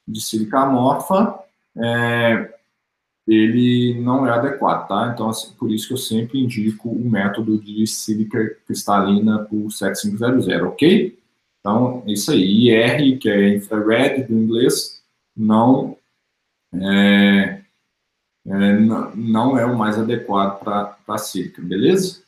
[0.08, 1.40] de sílica amorfa,
[1.78, 2.54] é,
[3.28, 5.12] ele não é adequado, tá?
[5.14, 10.48] Então, assim, por isso que eu sempre indico o método de sílica cristalina por 7500,
[10.64, 11.17] ok?
[11.68, 12.70] Então, isso aí.
[12.70, 15.02] IR, que é infrared do inglês,
[15.36, 15.98] não
[16.74, 17.60] é,
[18.48, 18.74] é
[19.14, 22.22] não é o mais adequado para a sílica, beleza?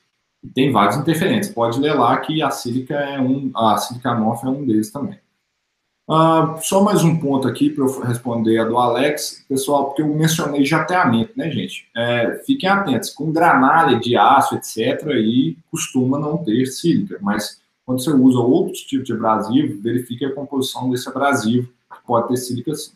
[0.43, 1.49] E tem vários interferentes.
[1.49, 5.17] Pode ler lá que a sílica é um, a sílica amorfa é um deles também.
[6.09, 10.07] Uh, só mais um ponto aqui para eu responder a do Alex, pessoal, porque eu
[10.07, 11.87] mencionei jateamento, né, gente?
[11.95, 17.58] É, fiquem atentos, com granalha de aço, etc., aí costuma não ter sílica, mas
[17.89, 22.37] quando você usa outros tipos de abrasivo, verifique a composição desse abrasivo, que pode ter
[22.37, 22.91] sílica sim.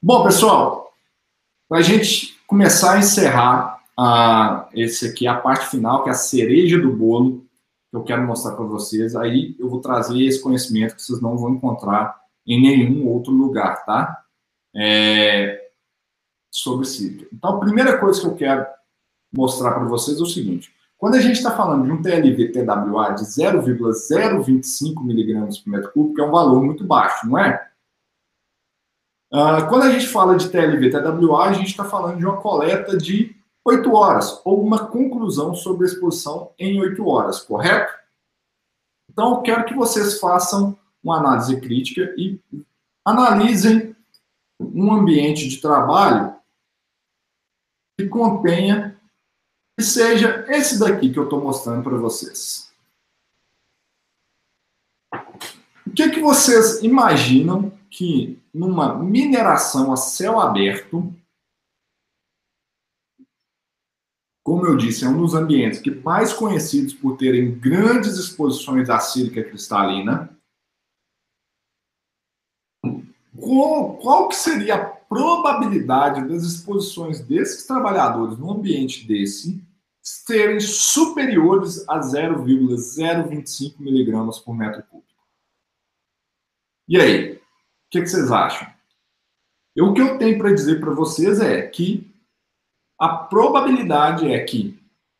[0.00, 0.92] Bom, pessoal,
[1.68, 6.14] para a gente começar a encerrar uh, esse aqui, a parte final, que é a
[6.14, 7.44] cereja do bolo,
[7.90, 11.36] que eu quero mostrar para vocês, aí eu vou trazer esse conhecimento que vocês não
[11.36, 14.22] vão encontrar em nenhum outro lugar, tá?
[14.72, 15.68] É,
[16.48, 17.26] sobre sílica.
[17.32, 18.66] Então, a primeira coisa que eu quero
[19.36, 20.72] mostrar para vocês é o seguinte:
[21.06, 26.24] quando a gente está falando de um TLV-TWA de 0,025 miligramas por metro cúbico, é
[26.26, 27.70] um valor muito baixo, não é?
[29.32, 33.36] Uh, quando a gente fala de TLV-TWA, a gente está falando de uma coleta de
[33.64, 37.92] 8 horas, ou uma conclusão sobre a exposição em 8 horas, correto?
[39.08, 42.40] Então, eu quero que vocês façam uma análise crítica e
[43.06, 43.94] Analisem
[44.58, 46.34] um ambiente de trabalho
[47.96, 48.95] que contenha,
[49.82, 52.72] seja esse daqui que eu estou mostrando para vocês.
[55.86, 61.14] O que, que vocês imaginam que numa mineração a céu aberto,
[64.42, 68.98] como eu disse, é um dos ambientes que mais conhecidos por terem grandes exposições à
[68.98, 70.35] sílica cristalina,
[73.36, 79.62] qual, qual que seria a probabilidade das exposições desses trabalhadores no ambiente desse
[80.02, 85.06] serem superiores a 0,025 miligramas por metro cúbico?
[86.88, 87.40] E aí, o
[87.90, 88.68] que, que vocês acham?
[89.74, 92.10] Eu, o que eu tenho para dizer para vocês é que
[92.98, 94.78] a probabilidade é que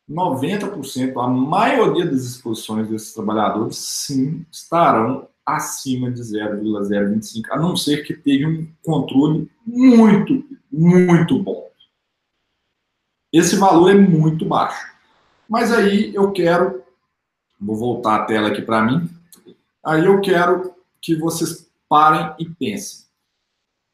[0.08, 8.04] 90%, a maioria das exposições desses trabalhadores, sim, estarão acima de 0,025, a não ser
[8.04, 11.70] que tenha um controle muito, muito bom.
[13.32, 14.94] Esse valor é muito baixo.
[15.48, 16.82] Mas aí eu quero,
[17.60, 19.08] vou voltar a tela aqui para mim,
[19.84, 23.06] aí eu quero que vocês parem e pensem.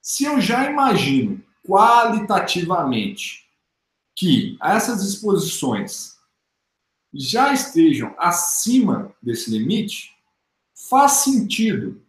[0.00, 3.46] Se eu já imagino qualitativamente
[4.16, 6.16] que essas exposições
[7.12, 10.11] já estejam acima desse limite,
[10.92, 12.04] faz sentido.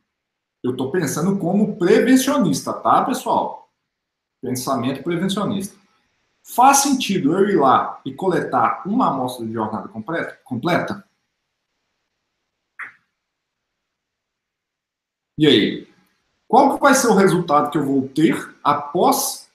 [0.61, 3.71] Eu estou pensando como prevencionista, tá, pessoal?
[4.41, 5.73] Pensamento prevencionista.
[6.43, 10.37] Faz sentido eu ir lá e coletar uma amostra de jornada completa?
[10.43, 11.07] completa?
[15.37, 15.93] E aí?
[16.45, 19.49] Qual vai ser o resultado que eu vou ter após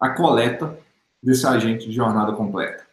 [0.00, 0.82] a coleta
[1.22, 2.88] desse agente de jornada completa?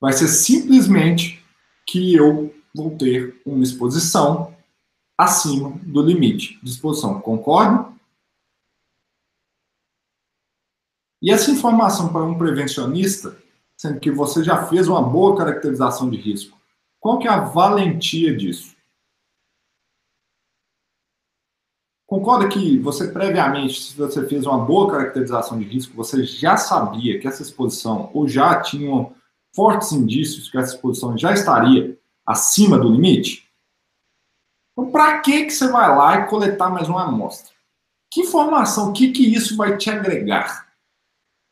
[0.00, 1.43] Vai ser simplesmente
[1.86, 4.54] que eu vou ter uma exposição
[5.16, 7.20] acima do limite de exposição.
[7.20, 7.92] Concorda?
[11.22, 13.40] E essa informação para um prevencionista,
[13.78, 16.60] sendo que você já fez uma boa caracterização de risco,
[17.00, 18.74] qual que é a valentia disso?
[22.06, 27.18] Concorda que você previamente, se você fez uma boa caracterização de risco, você já sabia
[27.18, 29.10] que essa exposição ou já tinha
[29.54, 33.48] fortes indícios que essa exposição já estaria acima do limite?
[34.72, 37.54] Então, para que, que você vai lá e coletar mais uma amostra?
[38.10, 40.68] Que informação, o que, que isso vai te agregar?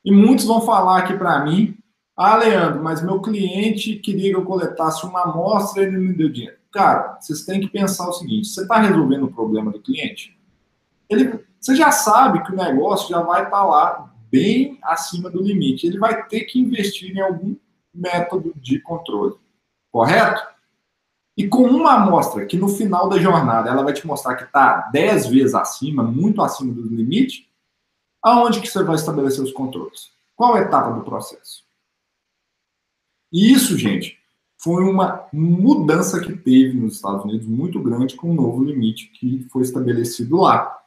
[0.04, 1.76] E muitos vão falar aqui para mim,
[2.16, 6.28] ah, Leandro, mas meu cliente queria que eu coletasse uma amostra e ele me deu
[6.28, 6.56] dinheiro.
[6.70, 10.38] Cara, vocês têm que pensar o seguinte: você está resolvendo o problema do cliente?
[11.08, 15.42] Ele, você já sabe que o negócio já vai estar tá lá bem acima do
[15.42, 15.86] limite.
[15.86, 17.54] Ele vai ter que investir em algum
[17.94, 19.36] método de controle,
[19.90, 20.42] correto?
[21.36, 24.88] E com uma amostra que no final da jornada ela vai te mostrar que está
[24.92, 27.50] 10 vezes acima, muito acima do limite,
[28.22, 30.10] aonde que você vai estabelecer os controles?
[30.36, 31.64] Qual etapa do processo?
[33.32, 34.18] E isso, gente,
[34.58, 39.46] foi uma mudança que teve nos Estados Unidos muito grande com o novo limite que
[39.50, 40.80] foi estabelecido lá.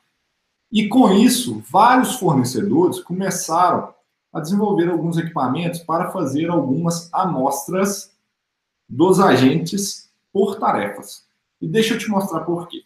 [0.71, 3.94] E com isso, vários fornecedores começaram
[4.35, 8.13] a desenvolver alguns equipamentos para fazer algumas amostras
[8.87, 11.25] dos agentes por tarefas.
[11.61, 12.83] E deixa eu te mostrar por quê.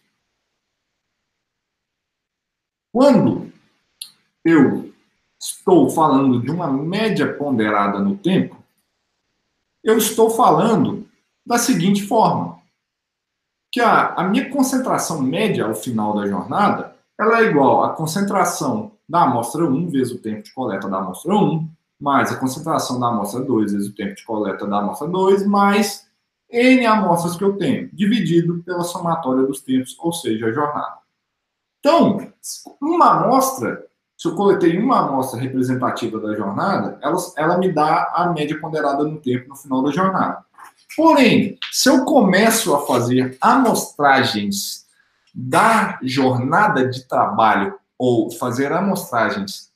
[2.92, 3.52] Quando
[4.44, 4.94] eu
[5.40, 8.56] estou falando de uma média ponderada no tempo,
[9.82, 11.08] eu estou falando
[11.44, 12.62] da seguinte forma:
[13.72, 18.92] que a, a minha concentração média ao final da jornada ela é igual à concentração
[19.10, 21.68] da amostra 1 vezes o tempo de coleta da amostra 1,
[22.00, 26.08] mais a concentração da amostra 2 vezes o tempo de coleta da amostra 2, mais
[26.48, 30.98] N amostras que eu tenho, dividido pela somatória dos tempos, ou seja, a jornada.
[31.80, 32.32] Então,
[32.80, 33.84] uma amostra,
[34.16, 39.02] se eu coletei uma amostra representativa da jornada, ela, ela me dá a média ponderada
[39.02, 40.44] no tempo no final da jornada.
[40.96, 44.86] Porém, se eu começo a fazer amostragens
[45.34, 49.70] da jornada de trabalho ou fazer amostragens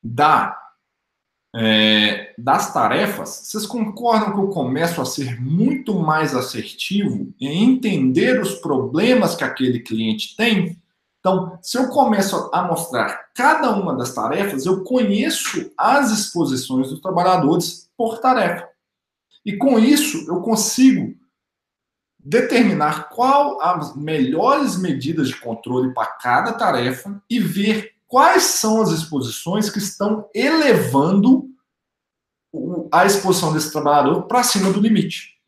[0.00, 0.56] da,
[1.52, 8.40] é, das tarefas, vocês concordam que eu começo a ser muito mais assertivo em entender
[8.40, 10.80] os problemas que aquele cliente tem?
[11.18, 17.00] Então, se eu começo a mostrar cada uma das tarefas, eu conheço as exposições dos
[17.00, 18.68] trabalhadores por tarefa.
[19.44, 21.16] E com isso, eu consigo
[22.18, 28.90] determinar qual as melhores medidas de controle para cada tarefa e ver quais são as
[28.90, 31.44] exposições que estão elevando
[32.90, 35.38] a exposição desse trabalhador para cima do limite.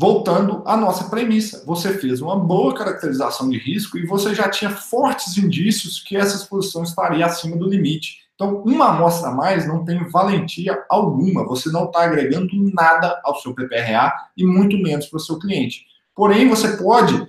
[0.00, 4.70] voltando à nossa premissa, você fez uma boa caracterização de risco e você já tinha
[4.70, 8.20] fortes indícios que essa exposição estaria acima do limite.
[8.34, 13.38] Então, uma amostra a mais não tem valentia alguma, você não está agregando nada ao
[13.42, 15.84] seu PPRA e muito menos para o seu cliente.
[16.20, 17.26] Porém, você pode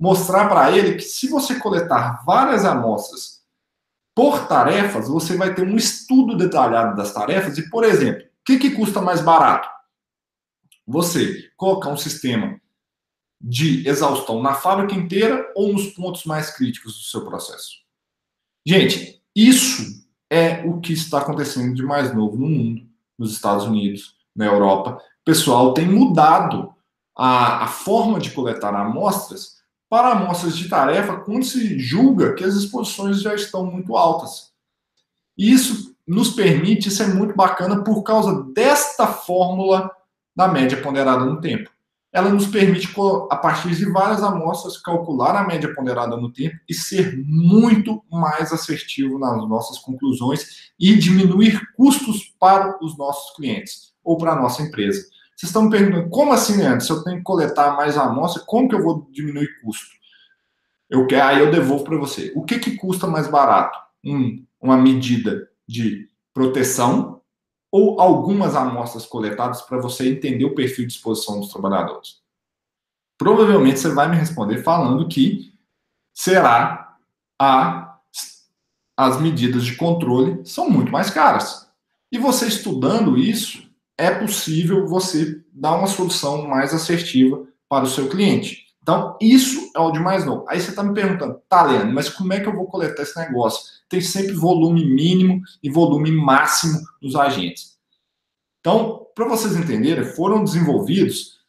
[0.00, 3.42] mostrar para ele que se você coletar várias amostras
[4.14, 8.58] por tarefas, você vai ter um estudo detalhado das tarefas e, por exemplo, o que,
[8.58, 9.68] que custa mais barato?
[10.86, 12.58] Você colocar um sistema
[13.38, 17.72] de exaustão na fábrica inteira ou nos pontos mais críticos do seu processo?
[18.66, 22.88] Gente, isso é o que está acontecendo de mais novo no mundo,
[23.18, 24.92] nos Estados Unidos, na Europa.
[24.92, 26.74] O pessoal tem mudado
[27.22, 29.58] a, a forma de coletar amostras
[29.90, 34.52] para amostras de tarefa quando se julga que as exposições já estão muito altas.
[35.36, 39.90] E isso nos permite, isso é muito bacana por causa desta fórmula
[40.34, 41.70] da média ponderada no tempo.
[42.10, 42.90] Ela nos permite,
[43.30, 48.50] a partir de várias amostras, calcular a média ponderada no tempo e ser muito mais
[48.50, 54.62] assertivo nas nossas conclusões e diminuir custos para os nossos clientes ou para a nossa
[54.62, 55.06] empresa.
[55.40, 56.84] Vocês estão me perguntando, como assim, Leandro?
[56.84, 59.88] Se eu tenho que coletar mais amostra, como que eu vou diminuir custo?
[60.90, 62.30] Eu quero, aí eu devolvo para você.
[62.36, 63.78] O que, que custa mais barato?
[64.04, 67.22] Um, uma medida de proteção
[67.72, 72.20] ou algumas amostras coletadas para você entender o perfil de exposição dos trabalhadores?
[73.16, 75.54] Provavelmente você vai me responder falando que
[76.12, 76.98] será
[77.40, 77.98] a,
[78.94, 81.66] as medidas de controle são muito mais caras.
[82.12, 83.69] E você estudando isso,
[84.00, 88.66] é possível você dar uma solução mais assertiva para o seu cliente.
[88.82, 90.46] Então, isso é o de mais novo.
[90.48, 93.18] Aí você está me perguntando, tá, Leandro, mas como é que eu vou coletar esse
[93.18, 93.62] negócio?
[93.88, 97.78] Tem sempre volume mínimo e volume máximo dos agentes.
[98.60, 101.40] Então, para vocês entenderem, foram desenvolvidos,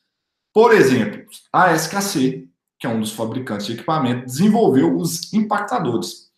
[0.53, 1.23] por exemplo,
[1.53, 2.47] a SKC,
[2.77, 6.29] que é um dos fabricantes de equipamento, desenvolveu os impactadores.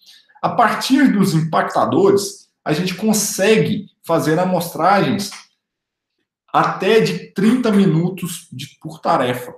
[0.41, 5.31] A partir dos impactadores, a gente consegue fazer amostragens
[6.53, 9.51] até de 30 minutos de, por tarefa.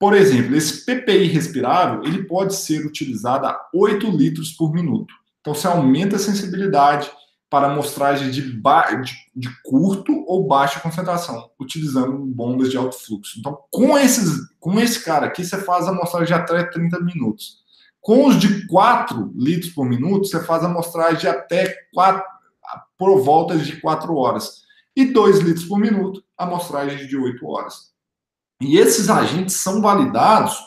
[0.00, 5.14] Por exemplo, esse PPI respirável, ele pode ser utilizado a 8 litros por minuto.
[5.40, 7.08] Então, você aumenta a sensibilidade
[7.48, 13.38] para amostragem de, de, de, curto ou baixa concentração, utilizando bombas de alto fluxo.
[13.38, 17.62] Então, com, esses, com esse cara aqui, você faz a amostragem de até 30 minutos.
[18.00, 22.22] Com os de 4 litros por minuto, você faz a amostragem de até 4,
[22.98, 24.67] por volta de 4 horas
[25.00, 27.92] e 2 litros por minuto, amostragem de 8 horas.
[28.60, 30.58] E esses agentes são validados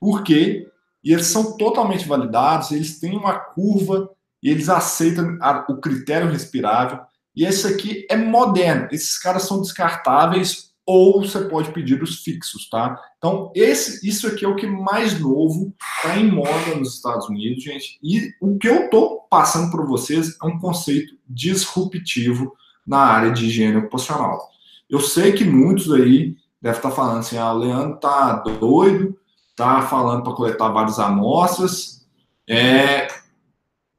[0.00, 0.66] porque
[1.02, 4.10] e eles são totalmente validados, eles têm uma curva
[4.42, 7.00] eles aceitam a, o critério respirável.
[7.34, 8.88] E esse aqui é moderno.
[8.90, 13.00] Esses caras são descartáveis ou você pode pedir os fixos, tá?
[13.18, 17.62] Então, esse, isso aqui é o que mais novo está em moda nos Estados Unidos,
[17.62, 17.98] gente.
[18.02, 22.52] E o que eu tô passando para vocês é um conceito disruptivo
[22.86, 24.50] na área de higiene ocupacional.
[24.88, 29.18] Eu sei que muitos aí devem estar falando assim, ah, o Leandro tá doido,
[29.56, 32.00] tá falando para coletar várias amostras,
[32.48, 33.06] é,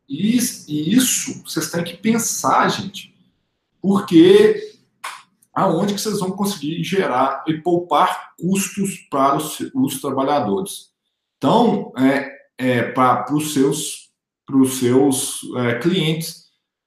[0.07, 0.38] e,
[0.93, 3.15] isso vocês têm que pensar, gente,
[3.82, 4.71] porque
[5.53, 10.91] aonde que vocês vão conseguir gerar e poupar custos para os, os trabalhadores.
[11.38, 14.11] Então, é, é para os seus,
[14.45, 16.40] pros seus é, clientes.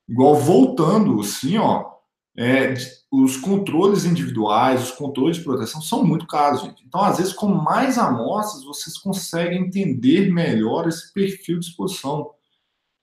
[0.08, 1.94] Igual voltando, assim, ó,
[2.36, 2.74] é,
[3.10, 6.84] os controles individuais, os controles de proteção são muito caros, gente.
[6.84, 12.30] Então, às vezes, com mais amostras, vocês conseguem entender melhor esse perfil de exposição.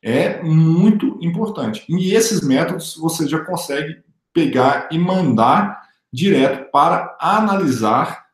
[0.04, 1.86] É muito importante.
[1.88, 4.02] E esses métodos você já consegue
[4.34, 5.82] pegar e mandar
[6.12, 8.26] direto para analisar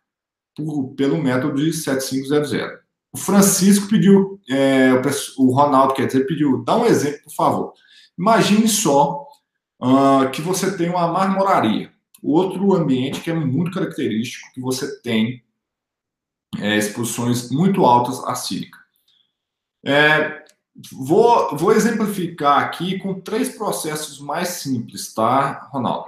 [0.56, 2.52] por, pelo método de 7500.
[3.14, 4.92] O Francisco pediu, é,
[5.38, 7.74] o Ronaldo, quer dizer, pediu, dá um exemplo, por favor.
[8.18, 9.28] Imagine só
[9.82, 11.92] uh, que você tem uma marmoraria.
[12.22, 15.44] Outro ambiente que é muito característico, que você tem
[16.60, 18.78] é, exposições muito altas à sílica.
[19.86, 20.44] É,
[20.92, 26.08] vou, vou exemplificar aqui com três processos mais simples, tá, Ronaldo?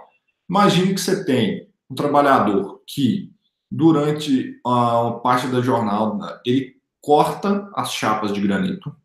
[0.49, 3.31] Imagine que você tem um trabalhador que,
[3.69, 8.95] durante a parte da jornada, ele corta as chapas de granito,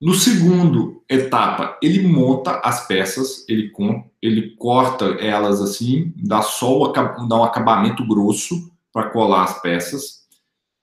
[0.00, 3.72] no segundo etapa, ele monta as peças, ele,
[4.20, 10.26] ele corta elas assim, dá só dá um acabamento grosso para colar as peças.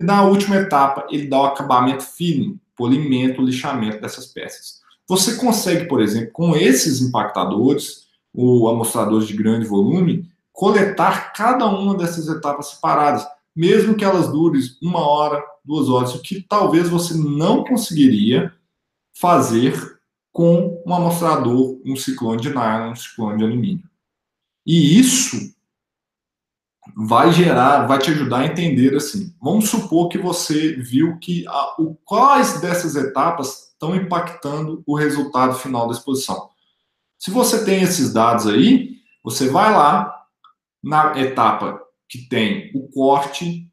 [0.01, 4.81] E na última etapa, ele dá o acabamento fino, polimento, lixamento dessas peças.
[5.07, 11.95] Você consegue, por exemplo, com esses impactadores, ou amostradores de grande volume, coletar cada uma
[11.95, 17.13] dessas etapas separadas, mesmo que elas durem uma hora, duas horas, o que talvez você
[17.13, 18.51] não conseguiria
[19.13, 19.99] fazer
[20.31, 23.89] com um amostrador, um ciclone de nylon, um ciclone de alumínio.
[24.65, 25.53] E isso
[26.95, 29.33] vai gerar, vai te ajudar a entender assim.
[29.41, 35.53] Vamos supor que você viu que a, o, quais dessas etapas estão impactando o resultado
[35.53, 36.49] final da exposição.
[37.17, 40.13] Se você tem esses dados aí, você vai lá
[40.81, 43.69] na etapa que tem o corte,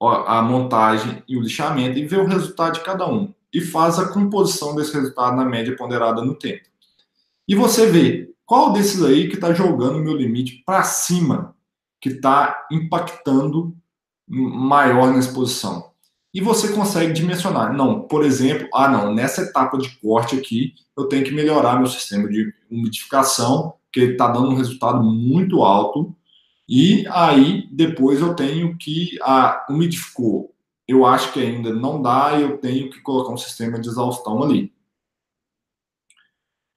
[0.00, 4.08] a montagem e o lixamento e vê o resultado de cada um e faz a
[4.08, 6.64] composição desse resultado na média ponderada no tempo.
[7.46, 11.54] E você vê qual desses aí que está jogando o meu limite para cima,
[12.00, 13.76] que está impactando
[14.26, 15.90] maior na exposição.
[16.32, 17.74] E você consegue dimensionar.
[17.74, 21.86] Não, por exemplo, ah não, nessa etapa de corte aqui, eu tenho que melhorar meu
[21.86, 26.14] sistema de umidificação, que está dando um resultado muito alto.
[26.68, 30.54] E aí, depois eu tenho que, ah, umidificou,
[30.88, 34.42] eu acho que ainda não dá e eu tenho que colocar um sistema de exaustão
[34.42, 34.72] ali.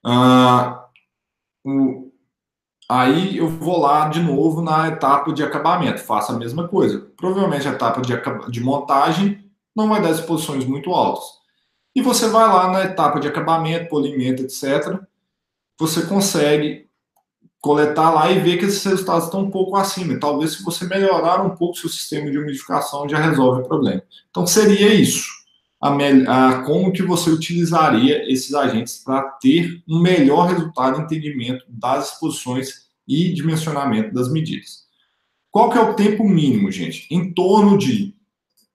[0.03, 0.89] Ah,
[1.64, 2.12] o,
[2.89, 6.99] aí eu vou lá de novo na etapa de acabamento, faço a mesma coisa.
[7.16, 8.14] Provavelmente a etapa de,
[8.49, 11.24] de montagem não vai dar exposições muito altas.
[11.95, 14.99] E você vai lá na etapa de acabamento, polimento, etc.
[15.80, 16.89] Você consegue
[17.62, 20.20] coletar lá e ver que esses resultados estão um pouco acima.
[20.20, 24.01] Talvez se você melhorar um pouco seu sistema de umidificação já resolve o problema.
[24.32, 25.30] Então seria isso.
[25.80, 31.64] A, a, como que você utilizaria esses agentes para ter um melhor resultado e entendimento
[31.70, 34.86] das exposições e dimensionamento das medidas.
[35.51, 37.07] Qual que é o tempo mínimo, gente?
[37.12, 38.16] Em torno de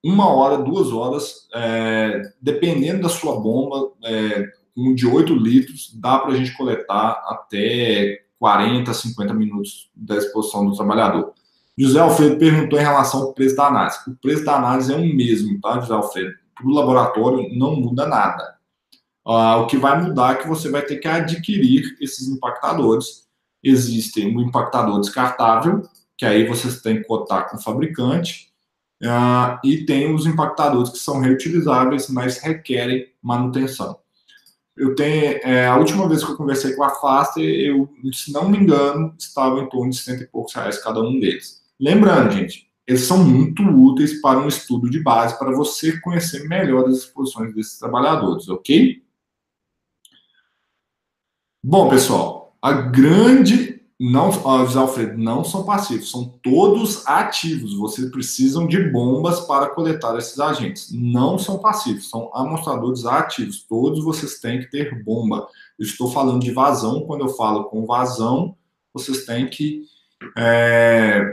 [0.03, 4.45] uma hora, duas horas, é, dependendo da sua bomba, é,
[4.93, 10.75] de 8 litros, dá para a gente coletar até 40, 50 minutos da exposição do
[10.75, 11.33] trabalhador.
[11.77, 13.97] José Alfredo perguntou em relação ao preço da análise.
[14.07, 16.33] O preço da análise é o mesmo, tá, José Alfredo?
[16.55, 18.57] Para o laboratório não muda nada.
[19.25, 23.27] Uh, o que vai mudar é que você vai ter que adquirir esses impactadores.
[23.63, 25.83] Existem um impactador descartável,
[26.17, 28.51] que aí você tem que cotar com o fabricante,
[29.03, 33.99] uh, e tem os impactadores que são reutilizáveis, mas requerem manutenção
[34.77, 38.47] eu tenho, é, a última vez que eu conversei com a Faster, eu, se não
[38.47, 41.63] me engano, estava em torno de 100 e poucos reais cada um deles.
[41.79, 46.87] Lembrando, gente, eles são muito úteis para um estudo de base, para você conhecer melhor
[46.87, 49.03] as exposições desses trabalhadores, ok?
[51.63, 57.73] Bom, pessoal, a grande não, os Alfredo, não são passivos, são todos ativos.
[57.75, 60.91] Vocês precisam de bombas para coletar esses agentes.
[60.91, 63.63] Não são passivos, são amostradores ativos.
[63.63, 65.47] Todos vocês têm que ter bomba.
[65.79, 67.07] Eu estou falando de vazão.
[67.07, 68.55] Quando eu falo com vazão,
[68.93, 69.85] vocês têm que
[70.37, 71.23] é,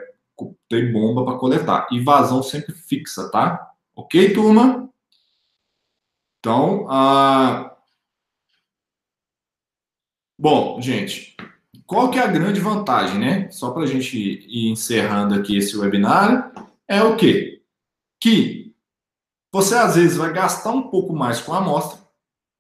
[0.67, 1.87] ter bomba para coletar.
[1.91, 3.73] E vazão sempre fixa, tá?
[3.95, 4.89] Ok, turma?
[6.41, 7.77] Então, ah...
[10.39, 11.34] bom, gente,
[11.87, 13.51] qual que é a grande vantagem, né?
[13.51, 16.53] Só para a gente ir encerrando aqui esse webinar,
[16.89, 17.62] é o quê?
[18.20, 18.72] Que
[19.53, 22.01] você às vezes vai gastar um pouco mais com a amostra,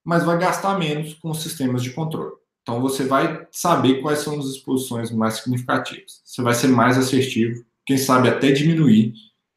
[0.04, 2.34] mas vai gastar menos com os sistemas de controle.
[2.62, 6.22] Então você vai saber quais são as exposições mais significativas.
[6.24, 9.12] Você vai ser mais assertivo, quem sabe até diminuir,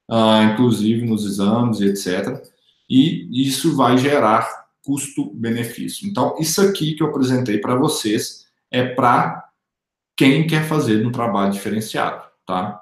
[0.09, 2.43] uh, inclusive nos exames etc.
[2.89, 6.07] E isso vai gerar custo-benefício.
[6.07, 9.46] Então, isso aqui que eu apresentei para vocês é para
[10.17, 12.81] quem quer fazer um trabalho diferenciado, tá?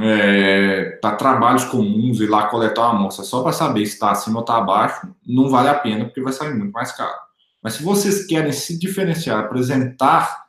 [0.00, 4.38] É, tá trabalhos comuns e lá coletar uma amostra só para saber se está acima
[4.38, 7.16] ou está abaixo, não vale a pena porque vai sair muito mais caro.
[7.62, 10.44] Mas se vocês querem se diferenciar, apresentar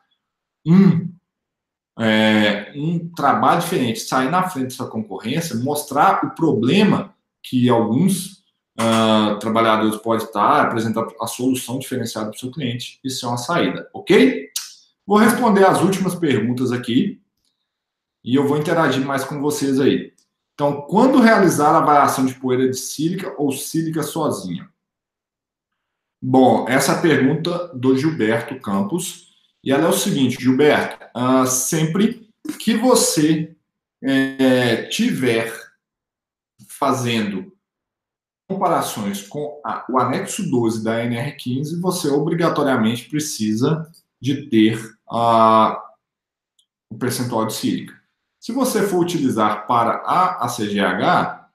[0.66, 1.14] um,
[2.00, 7.14] é, um trabalho diferente, sair na frente da concorrência, mostrar o problema
[7.44, 8.44] que alguns
[8.80, 13.38] uh, trabalhadores podem estar, apresentar a solução diferenciada para o seu cliente, isso é uma
[13.38, 14.50] saída, ok?
[15.06, 17.22] Vou responder as últimas perguntas aqui
[18.24, 20.14] e eu vou interagir mais com vocês aí.
[20.56, 24.70] Então, quando realizar a variação de poeira de sílica ou sílica sozinha?
[26.22, 29.36] Bom, essa é pergunta do Gilberto Campos.
[29.64, 32.28] E ela é o seguinte, Gilberto, uh, sempre
[32.60, 33.56] que você
[34.02, 35.54] é, tiver
[36.68, 37.52] fazendo
[38.48, 43.92] comparações com a, o anexo 12 da NR15, você obrigatoriamente precisa
[44.26, 45.80] de ter a,
[46.90, 47.94] o percentual de sílica.
[48.40, 51.46] Se você for utilizar para a ACGH,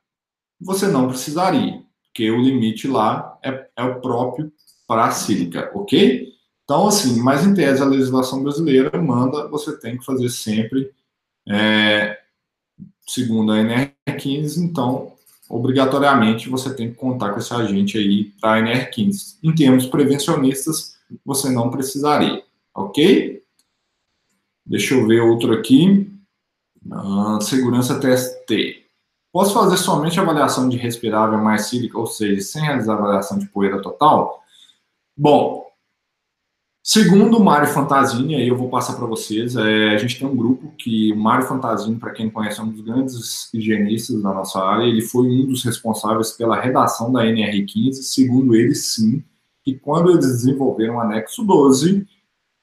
[0.60, 4.52] você não precisaria, porque o limite lá é, é o próprio
[4.86, 6.28] para a sílica, ok?
[6.62, 10.92] Então, assim, mas em tese, a legislação brasileira manda, você tem que fazer sempre
[11.48, 12.18] é,
[13.04, 15.12] segundo a NR15, então,
[15.48, 19.38] obrigatoriamente você tem que contar com esse agente aí para a NR15.
[19.42, 22.44] Em termos prevencionistas, você não precisaria,
[22.74, 23.42] ok?
[24.64, 26.10] Deixa eu ver outro aqui.
[26.86, 28.86] Uh, segurança TST.
[29.32, 33.80] Posso fazer somente avaliação de respirável mais sílica, ou seja, sem realizar avaliação de poeira
[33.80, 34.42] total?
[35.16, 35.66] Bom,
[36.82, 40.34] segundo o Mário Fantasini, aí eu vou passar para vocês, é, a gente tem um
[40.34, 44.60] grupo que o Mário Fantasini, para quem conhece, é um dos grandes higienistas da nossa
[44.60, 49.22] área, ele foi um dos responsáveis pela redação da NR15, segundo ele, sim,
[49.62, 52.04] que quando eles desenvolveram o anexo 12,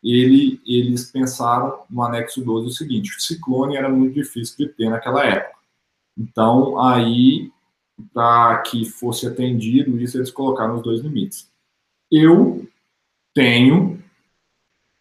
[0.07, 4.89] ele, eles pensaram no anexo 12 o seguinte, o ciclone era muito difícil de ter
[4.89, 5.57] naquela época.
[6.17, 7.51] Então, aí,
[8.13, 11.51] para que fosse atendido isso, eles colocaram os dois limites.
[12.09, 12.65] Eu
[13.33, 14.01] tenho,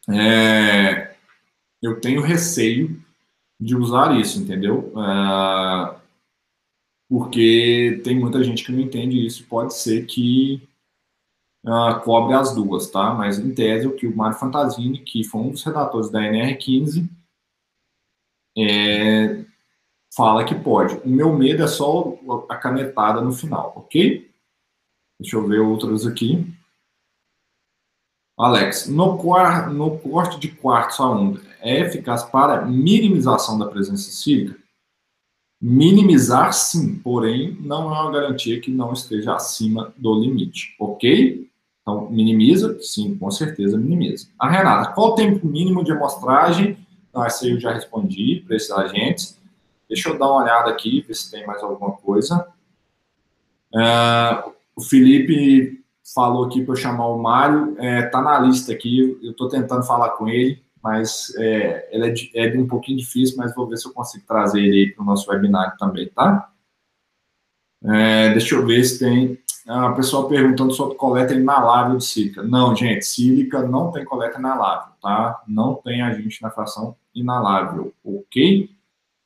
[0.09, 1.15] é,
[1.81, 3.01] eu tenho receio
[3.61, 4.93] de usar isso, entendeu?
[4.99, 5.97] É,
[7.09, 9.47] porque tem muita gente que não entende isso.
[9.47, 10.69] Pode ser que
[11.67, 13.13] uh, cobre as duas, tá?
[13.13, 17.09] Mas em tese, o que o Mário Fantasini, que foi um dos redatores da NR15,
[18.57, 19.45] é,
[20.15, 20.97] fala que pode.
[21.05, 22.17] O meu medo é só
[22.49, 24.31] a canetada no final, ok?
[25.21, 26.47] Deixa eu ver outros aqui.
[28.39, 29.17] Alex, no,
[29.73, 34.61] no corte de quartzo a onda, é eficaz para minimização da presença cívica?
[35.59, 41.51] Minimizar, sim, porém, não é uma garantia que não esteja acima do limite, ok?
[41.87, 42.83] Então, minimiza?
[42.83, 44.27] Sim, com certeza minimiza.
[44.37, 46.77] A Renata, qual o tempo mínimo de amostragem?
[47.15, 49.41] Não, essa aí eu já respondi para esses agentes.
[49.89, 52.49] Deixa eu dar uma olhada aqui, ver se tem mais alguma coisa.
[53.73, 59.19] Uh, o Felipe falou aqui para eu chamar o Mário, é, tá na lista aqui,
[59.23, 63.37] eu estou tentando falar com ele, mas é, ele é, de, é um pouquinho difícil,
[63.37, 66.51] mas vou ver se eu consigo trazer ele para o nosso webinar também, tá?
[67.85, 69.39] É, deixa eu ver se tem.
[69.67, 72.43] A pessoa perguntando sobre coleta inalável de sílica.
[72.43, 75.43] Não, gente, sílica não tem coleta inalável, tá?
[75.49, 78.71] Não tem agente na fração inalável, ok?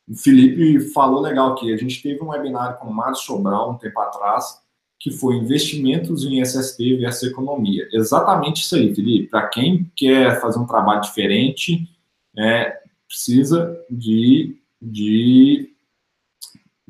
[0.09, 1.73] O Felipe falou legal aqui.
[1.73, 4.61] A gente teve um webinar com o Mário Sobral um tempo atrás,
[4.99, 7.87] que foi investimentos em SST versus economia.
[7.93, 9.29] Exatamente isso aí, Felipe.
[9.29, 11.89] Para quem quer fazer um trabalho diferente,
[12.37, 15.71] é, precisa de, de,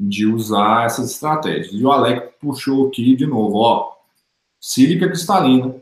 [0.00, 1.72] de usar essas estratégias.
[1.72, 3.92] E o Alex puxou aqui de novo, ó,
[4.58, 5.74] sílica cristalina,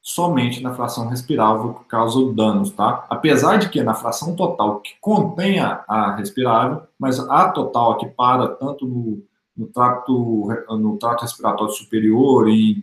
[0.00, 3.04] somente na fração respirável que causa danos, tá?
[3.10, 8.48] Apesar de que na fração total que contém a, respirável, mas a total que para
[8.48, 9.22] tanto no,
[9.54, 12.82] no, trato, no trato respiratório superior e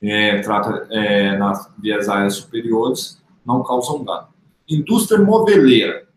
[0.00, 4.28] é, trata, é, nas vias áreas superiores, não causam dano.
[4.68, 6.08] Indústria moveleira.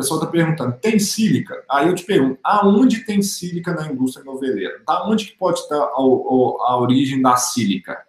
[0.00, 1.62] Pessoal está perguntando, tem sílica?
[1.70, 4.82] Aí eu te pergunto, aonde tem sílica na indústria moveleira?
[4.86, 8.02] Da onde que pode estar a, a, a origem da sílica?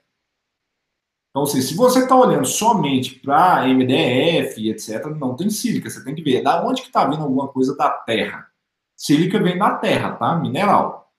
[1.29, 5.89] Então, assim, se você está olhando somente para MDF, etc., não tem sílica.
[5.89, 8.47] Você tem que ver da onde que está vindo alguma coisa da terra.
[8.95, 10.33] Sílica vem da terra, tá?
[10.35, 11.11] Mineral.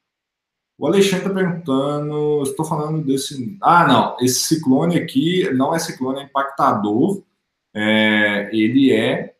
[0.79, 3.59] O Alexandre está perguntando, estou falando desse...
[3.61, 7.23] Ah, não, esse ciclone aqui não é ciclone, é impactador.
[7.75, 9.32] É, ele é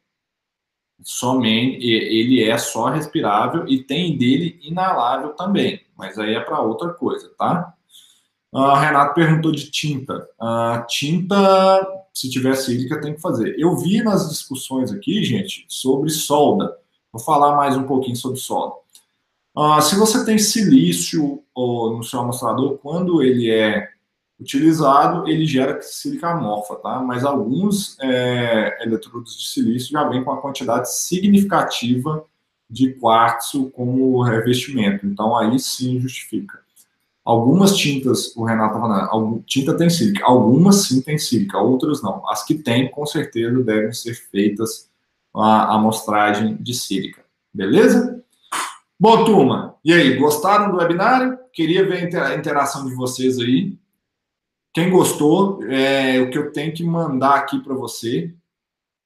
[1.05, 6.93] somente, ele é só respirável e tem dele inalável também, mas aí é para outra
[6.93, 7.75] coisa, tá?
[8.55, 10.29] A Renato perguntou de tinta.
[10.39, 13.55] A tinta, se tiver sílica, tem que fazer.
[13.59, 16.77] Eu vi nas discussões aqui, gente, sobre solda.
[17.11, 18.75] Vou falar mais um pouquinho sobre solda.
[19.57, 23.89] Uh, se você tem silício no seu amostrador, quando ele é
[24.43, 27.01] utilizado, ele gera sílica amorfa, tá?
[27.01, 32.25] Mas alguns é, eletrodos de silício já vêm com a quantidade significativa
[32.69, 35.07] de quartzo como revestimento.
[35.07, 36.61] Então, aí sim justifica.
[37.25, 42.29] Algumas tintas, o Renato estava falando, tinta tem sílica, algumas sim tem sílica, outras não.
[42.29, 44.91] As que tem, com certeza, devem ser feitas
[45.35, 47.23] a amostragem de sílica.
[47.55, 48.23] Beleza?
[48.99, 51.39] Bom, turma, e aí, gostaram do webinário?
[51.53, 53.77] Queria ver a interação de vocês aí.
[54.73, 58.35] Quem gostou, é, o que eu tenho que mandar aqui para você,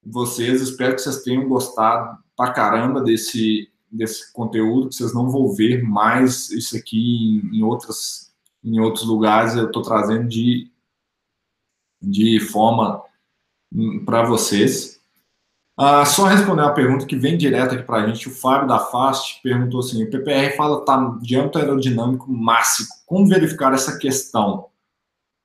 [0.05, 5.53] vocês, espero que vocês tenham gostado pra caramba desse, desse conteúdo, que vocês não vão
[5.53, 9.57] ver mais isso aqui em, em outras, em outros lugares.
[9.57, 10.71] Eu estou trazendo de,
[12.01, 13.03] de forma
[13.73, 15.01] hum, para vocês.
[15.77, 18.29] Ah, só responder uma pergunta que vem direto aqui para a gente.
[18.29, 22.89] O Fábio da FAST perguntou assim: o PPR fala tá diâmetro aerodinâmico máximo.
[23.05, 24.69] Como verificar essa questão?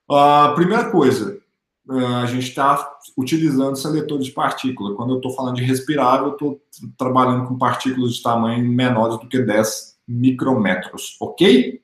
[0.10, 1.42] Ah, primeira coisa,
[1.90, 4.96] a gente está utilizando seletor de partícula.
[4.96, 6.62] Quando eu estou falando de respirável, eu estou
[6.98, 11.82] trabalhando com partículas de tamanho menores do que 10 micrômetros, ok?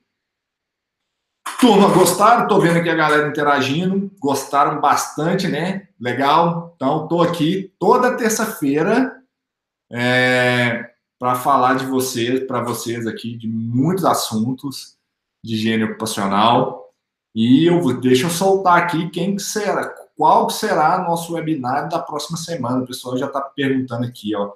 [1.60, 2.44] Turma, gostaram?
[2.44, 4.12] Estou vendo aqui a galera interagindo.
[4.20, 5.88] Gostaram bastante, né?
[6.00, 6.74] Legal.
[6.76, 9.18] Então, estou aqui toda terça-feira
[9.92, 14.98] é, para falar de vocês, para vocês aqui, de muitos assuntos
[15.44, 16.87] de higiene ocupacional.
[17.40, 22.36] E eu deixa eu soltar aqui quem que será, qual será nosso webinar da próxima
[22.36, 22.82] semana.
[22.82, 24.54] O pessoal já está perguntando aqui, ó.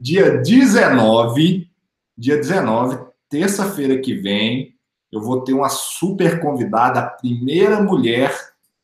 [0.00, 1.70] Dia 19,
[2.18, 4.74] dia 19, terça-feira que vem,
[5.12, 8.36] eu vou ter uma super convidada, a primeira mulher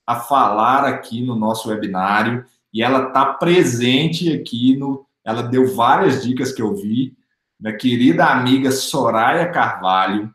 [0.07, 5.05] a falar aqui no nosso webinário, e ela está presente aqui no.
[5.25, 7.17] Ela deu várias dicas que eu vi.
[7.59, 10.33] Minha querida amiga Soraya Carvalho,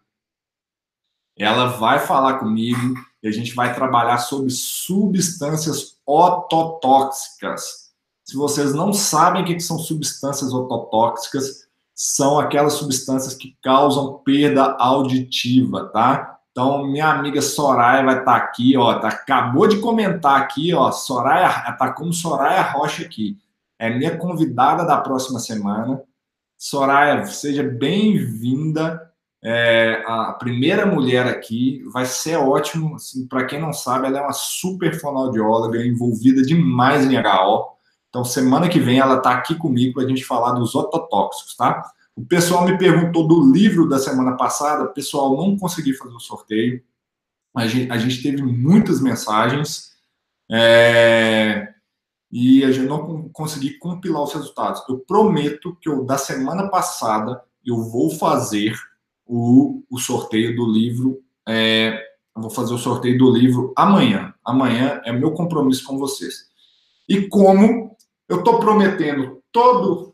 [1.38, 7.90] ela vai falar comigo e a gente vai trabalhar sobre substâncias ototóxicas.
[8.24, 14.76] Se vocês não sabem o que são substâncias ototóxicas, são aquelas substâncias que causam perda
[14.78, 16.38] auditiva, tá?
[16.52, 20.92] Então, minha amiga Soraya vai estar tá aqui, ó, tá, acabou de comentar aqui, ó,
[20.92, 21.50] Soraya,
[21.80, 23.40] tá como Soraya Rocha aqui.
[23.80, 26.00] É minha convidada da próxima semana.
[26.60, 29.12] Soraya, seja bem-vinda
[29.48, 32.96] é, a primeira mulher aqui, vai ser ótimo.
[32.96, 37.76] Assim, Para quem não sabe, ela é uma super fonoaudióloga, envolvida demais em HO.
[38.10, 41.84] Então, semana que vem ela está aqui comigo para a gente falar dos ototóxicos, tá?
[42.16, 46.82] O pessoal me perguntou do livro da semana passada, pessoal, não consegui fazer o sorteio.
[47.56, 49.92] A gente, a gente teve muitas mensagens
[50.52, 51.72] é,
[52.32, 54.82] e a gente não consegui compilar os resultados.
[54.90, 58.74] Eu prometo que eu, da semana passada, eu vou fazer
[59.26, 61.22] o, o sorteio do livro.
[61.48, 62.02] É,
[62.36, 64.34] vou fazer o sorteio do livro amanhã.
[64.44, 66.48] Amanhã é meu compromisso com vocês.
[67.08, 67.96] E como
[68.28, 70.14] eu estou prometendo todo.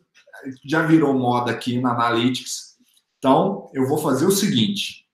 [0.65, 2.75] Já virou moda aqui na Analytics.
[3.17, 5.05] Então, eu vou fazer o seguinte.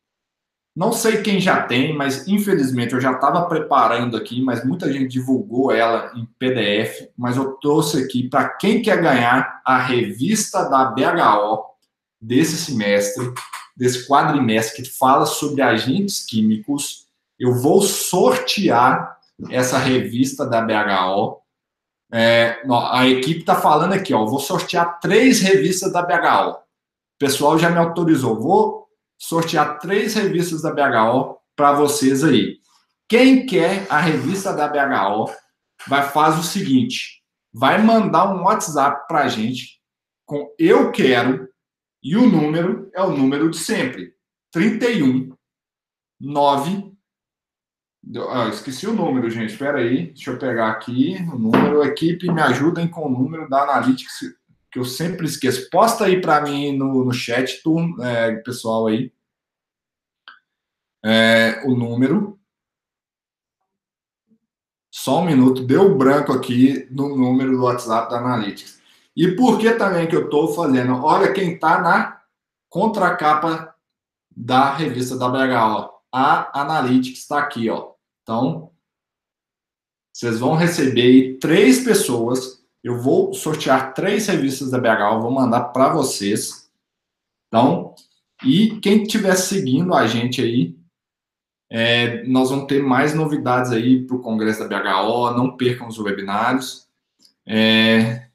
[0.76, 5.08] Não sei quem já tem, mas infelizmente eu já estava preparando aqui, mas muita gente
[5.08, 7.10] divulgou ela em PDF.
[7.18, 11.66] Mas eu trouxe aqui para quem quer ganhar a revista da BHO
[12.22, 13.34] desse semestre
[13.78, 17.06] desse quadrimestre que fala sobre agentes químicos.
[17.40, 19.18] Eu vou sortear
[19.52, 21.38] essa revista da BHO.
[22.12, 22.60] É,
[22.92, 24.26] a equipe está falando aqui, ó.
[24.26, 26.54] Vou sortear três revistas da BHO.
[26.54, 28.42] O pessoal já me autorizou.
[28.42, 32.58] Vou sortear três revistas da BHO para vocês aí.
[33.08, 35.32] Quem quer a revista da BHO
[35.88, 37.22] vai fazer o seguinte:
[37.54, 39.78] vai mandar um WhatsApp para a gente
[40.26, 41.48] com eu quero
[42.08, 44.14] e o número é o número de sempre.
[44.52, 45.36] 31
[46.20, 46.98] 9
[48.30, 49.52] ah, esqueci o número, gente.
[49.52, 51.84] Espera aí, deixa eu pegar aqui o número.
[51.84, 54.34] Equipe, me ajudem com o número da Analytics,
[54.72, 55.70] que eu sempre esqueço.
[55.70, 59.12] Posta aí para mim no, no chat, tu, é, pessoal aí.
[61.04, 62.40] É, o número.
[64.90, 68.77] Só um minuto, deu branco aqui no número do WhatsApp da Analytics.
[69.18, 70.94] E por que também que eu estou fazendo?
[71.04, 72.22] Olha quem está na
[72.70, 73.74] contracapa
[74.30, 77.94] da revista da BH, A Analytics está aqui, ó.
[78.22, 78.70] Então,
[80.14, 82.64] vocês vão receber três pessoas.
[82.84, 86.70] Eu vou sortear três revistas da BH, vou mandar para vocês.
[87.48, 87.96] Então,
[88.46, 90.78] e quem estiver seguindo a gente aí,
[91.72, 95.32] é, nós vamos ter mais novidades aí para o Congresso da BHO.
[95.32, 96.88] Não percam os webinários.
[97.48, 98.27] É,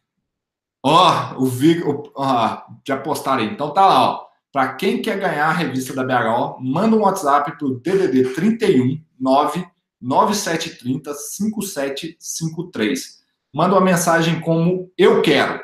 [0.82, 1.82] Ó, o Vic,
[2.16, 3.48] ó, já postaram aí.
[3.48, 4.26] Então tá lá, ó.
[4.52, 9.66] Para quem quer ganhar a revista da BHO, manda um WhatsApp pro DDD 31 9
[10.00, 13.22] 9730 5753.
[13.54, 15.62] Manda uma mensagem como eu quero,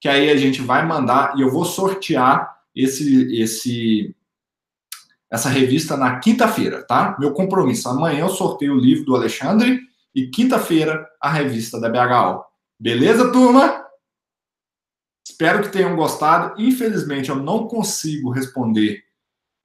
[0.00, 4.16] que aí a gente vai mandar e eu vou sortear esse esse
[5.30, 7.16] essa revista na quinta-feira, tá?
[7.18, 7.88] Meu compromisso.
[7.88, 9.80] Amanhã eu sorteio o livro do Alexandre
[10.14, 12.44] e quinta-feira a revista da BHO.
[12.78, 13.81] Beleza, turma?
[15.42, 16.54] Espero que tenham gostado.
[16.62, 19.02] Infelizmente, eu não consigo responder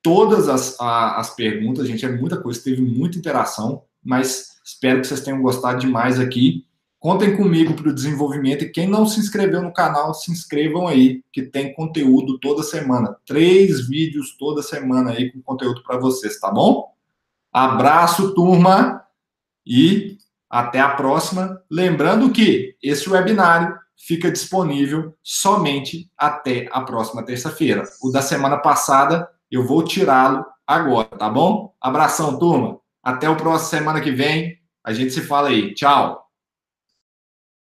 [0.01, 2.03] todas as, a, as perguntas, gente.
[2.03, 6.65] É muita coisa, teve muita interação, mas espero que vocês tenham gostado demais aqui.
[6.97, 11.23] Contem comigo para o desenvolvimento e quem não se inscreveu no canal, se inscrevam aí,
[11.31, 13.15] que tem conteúdo toda semana.
[13.23, 16.91] Três vídeos toda semana aí com conteúdo para vocês, tá bom?
[17.53, 19.03] Abraço, turma,
[19.63, 20.17] e
[20.49, 21.61] até a próxima.
[21.69, 27.83] Lembrando que esse webinário fica disponível somente até a próxima terça-feira.
[28.01, 31.73] O da semana passada eu vou tirá-lo agora, tá bom?
[31.81, 32.79] Abração, turma.
[33.01, 34.57] Até o próximo semana que vem.
[34.83, 35.73] A gente se fala aí.
[35.73, 36.26] Tchau.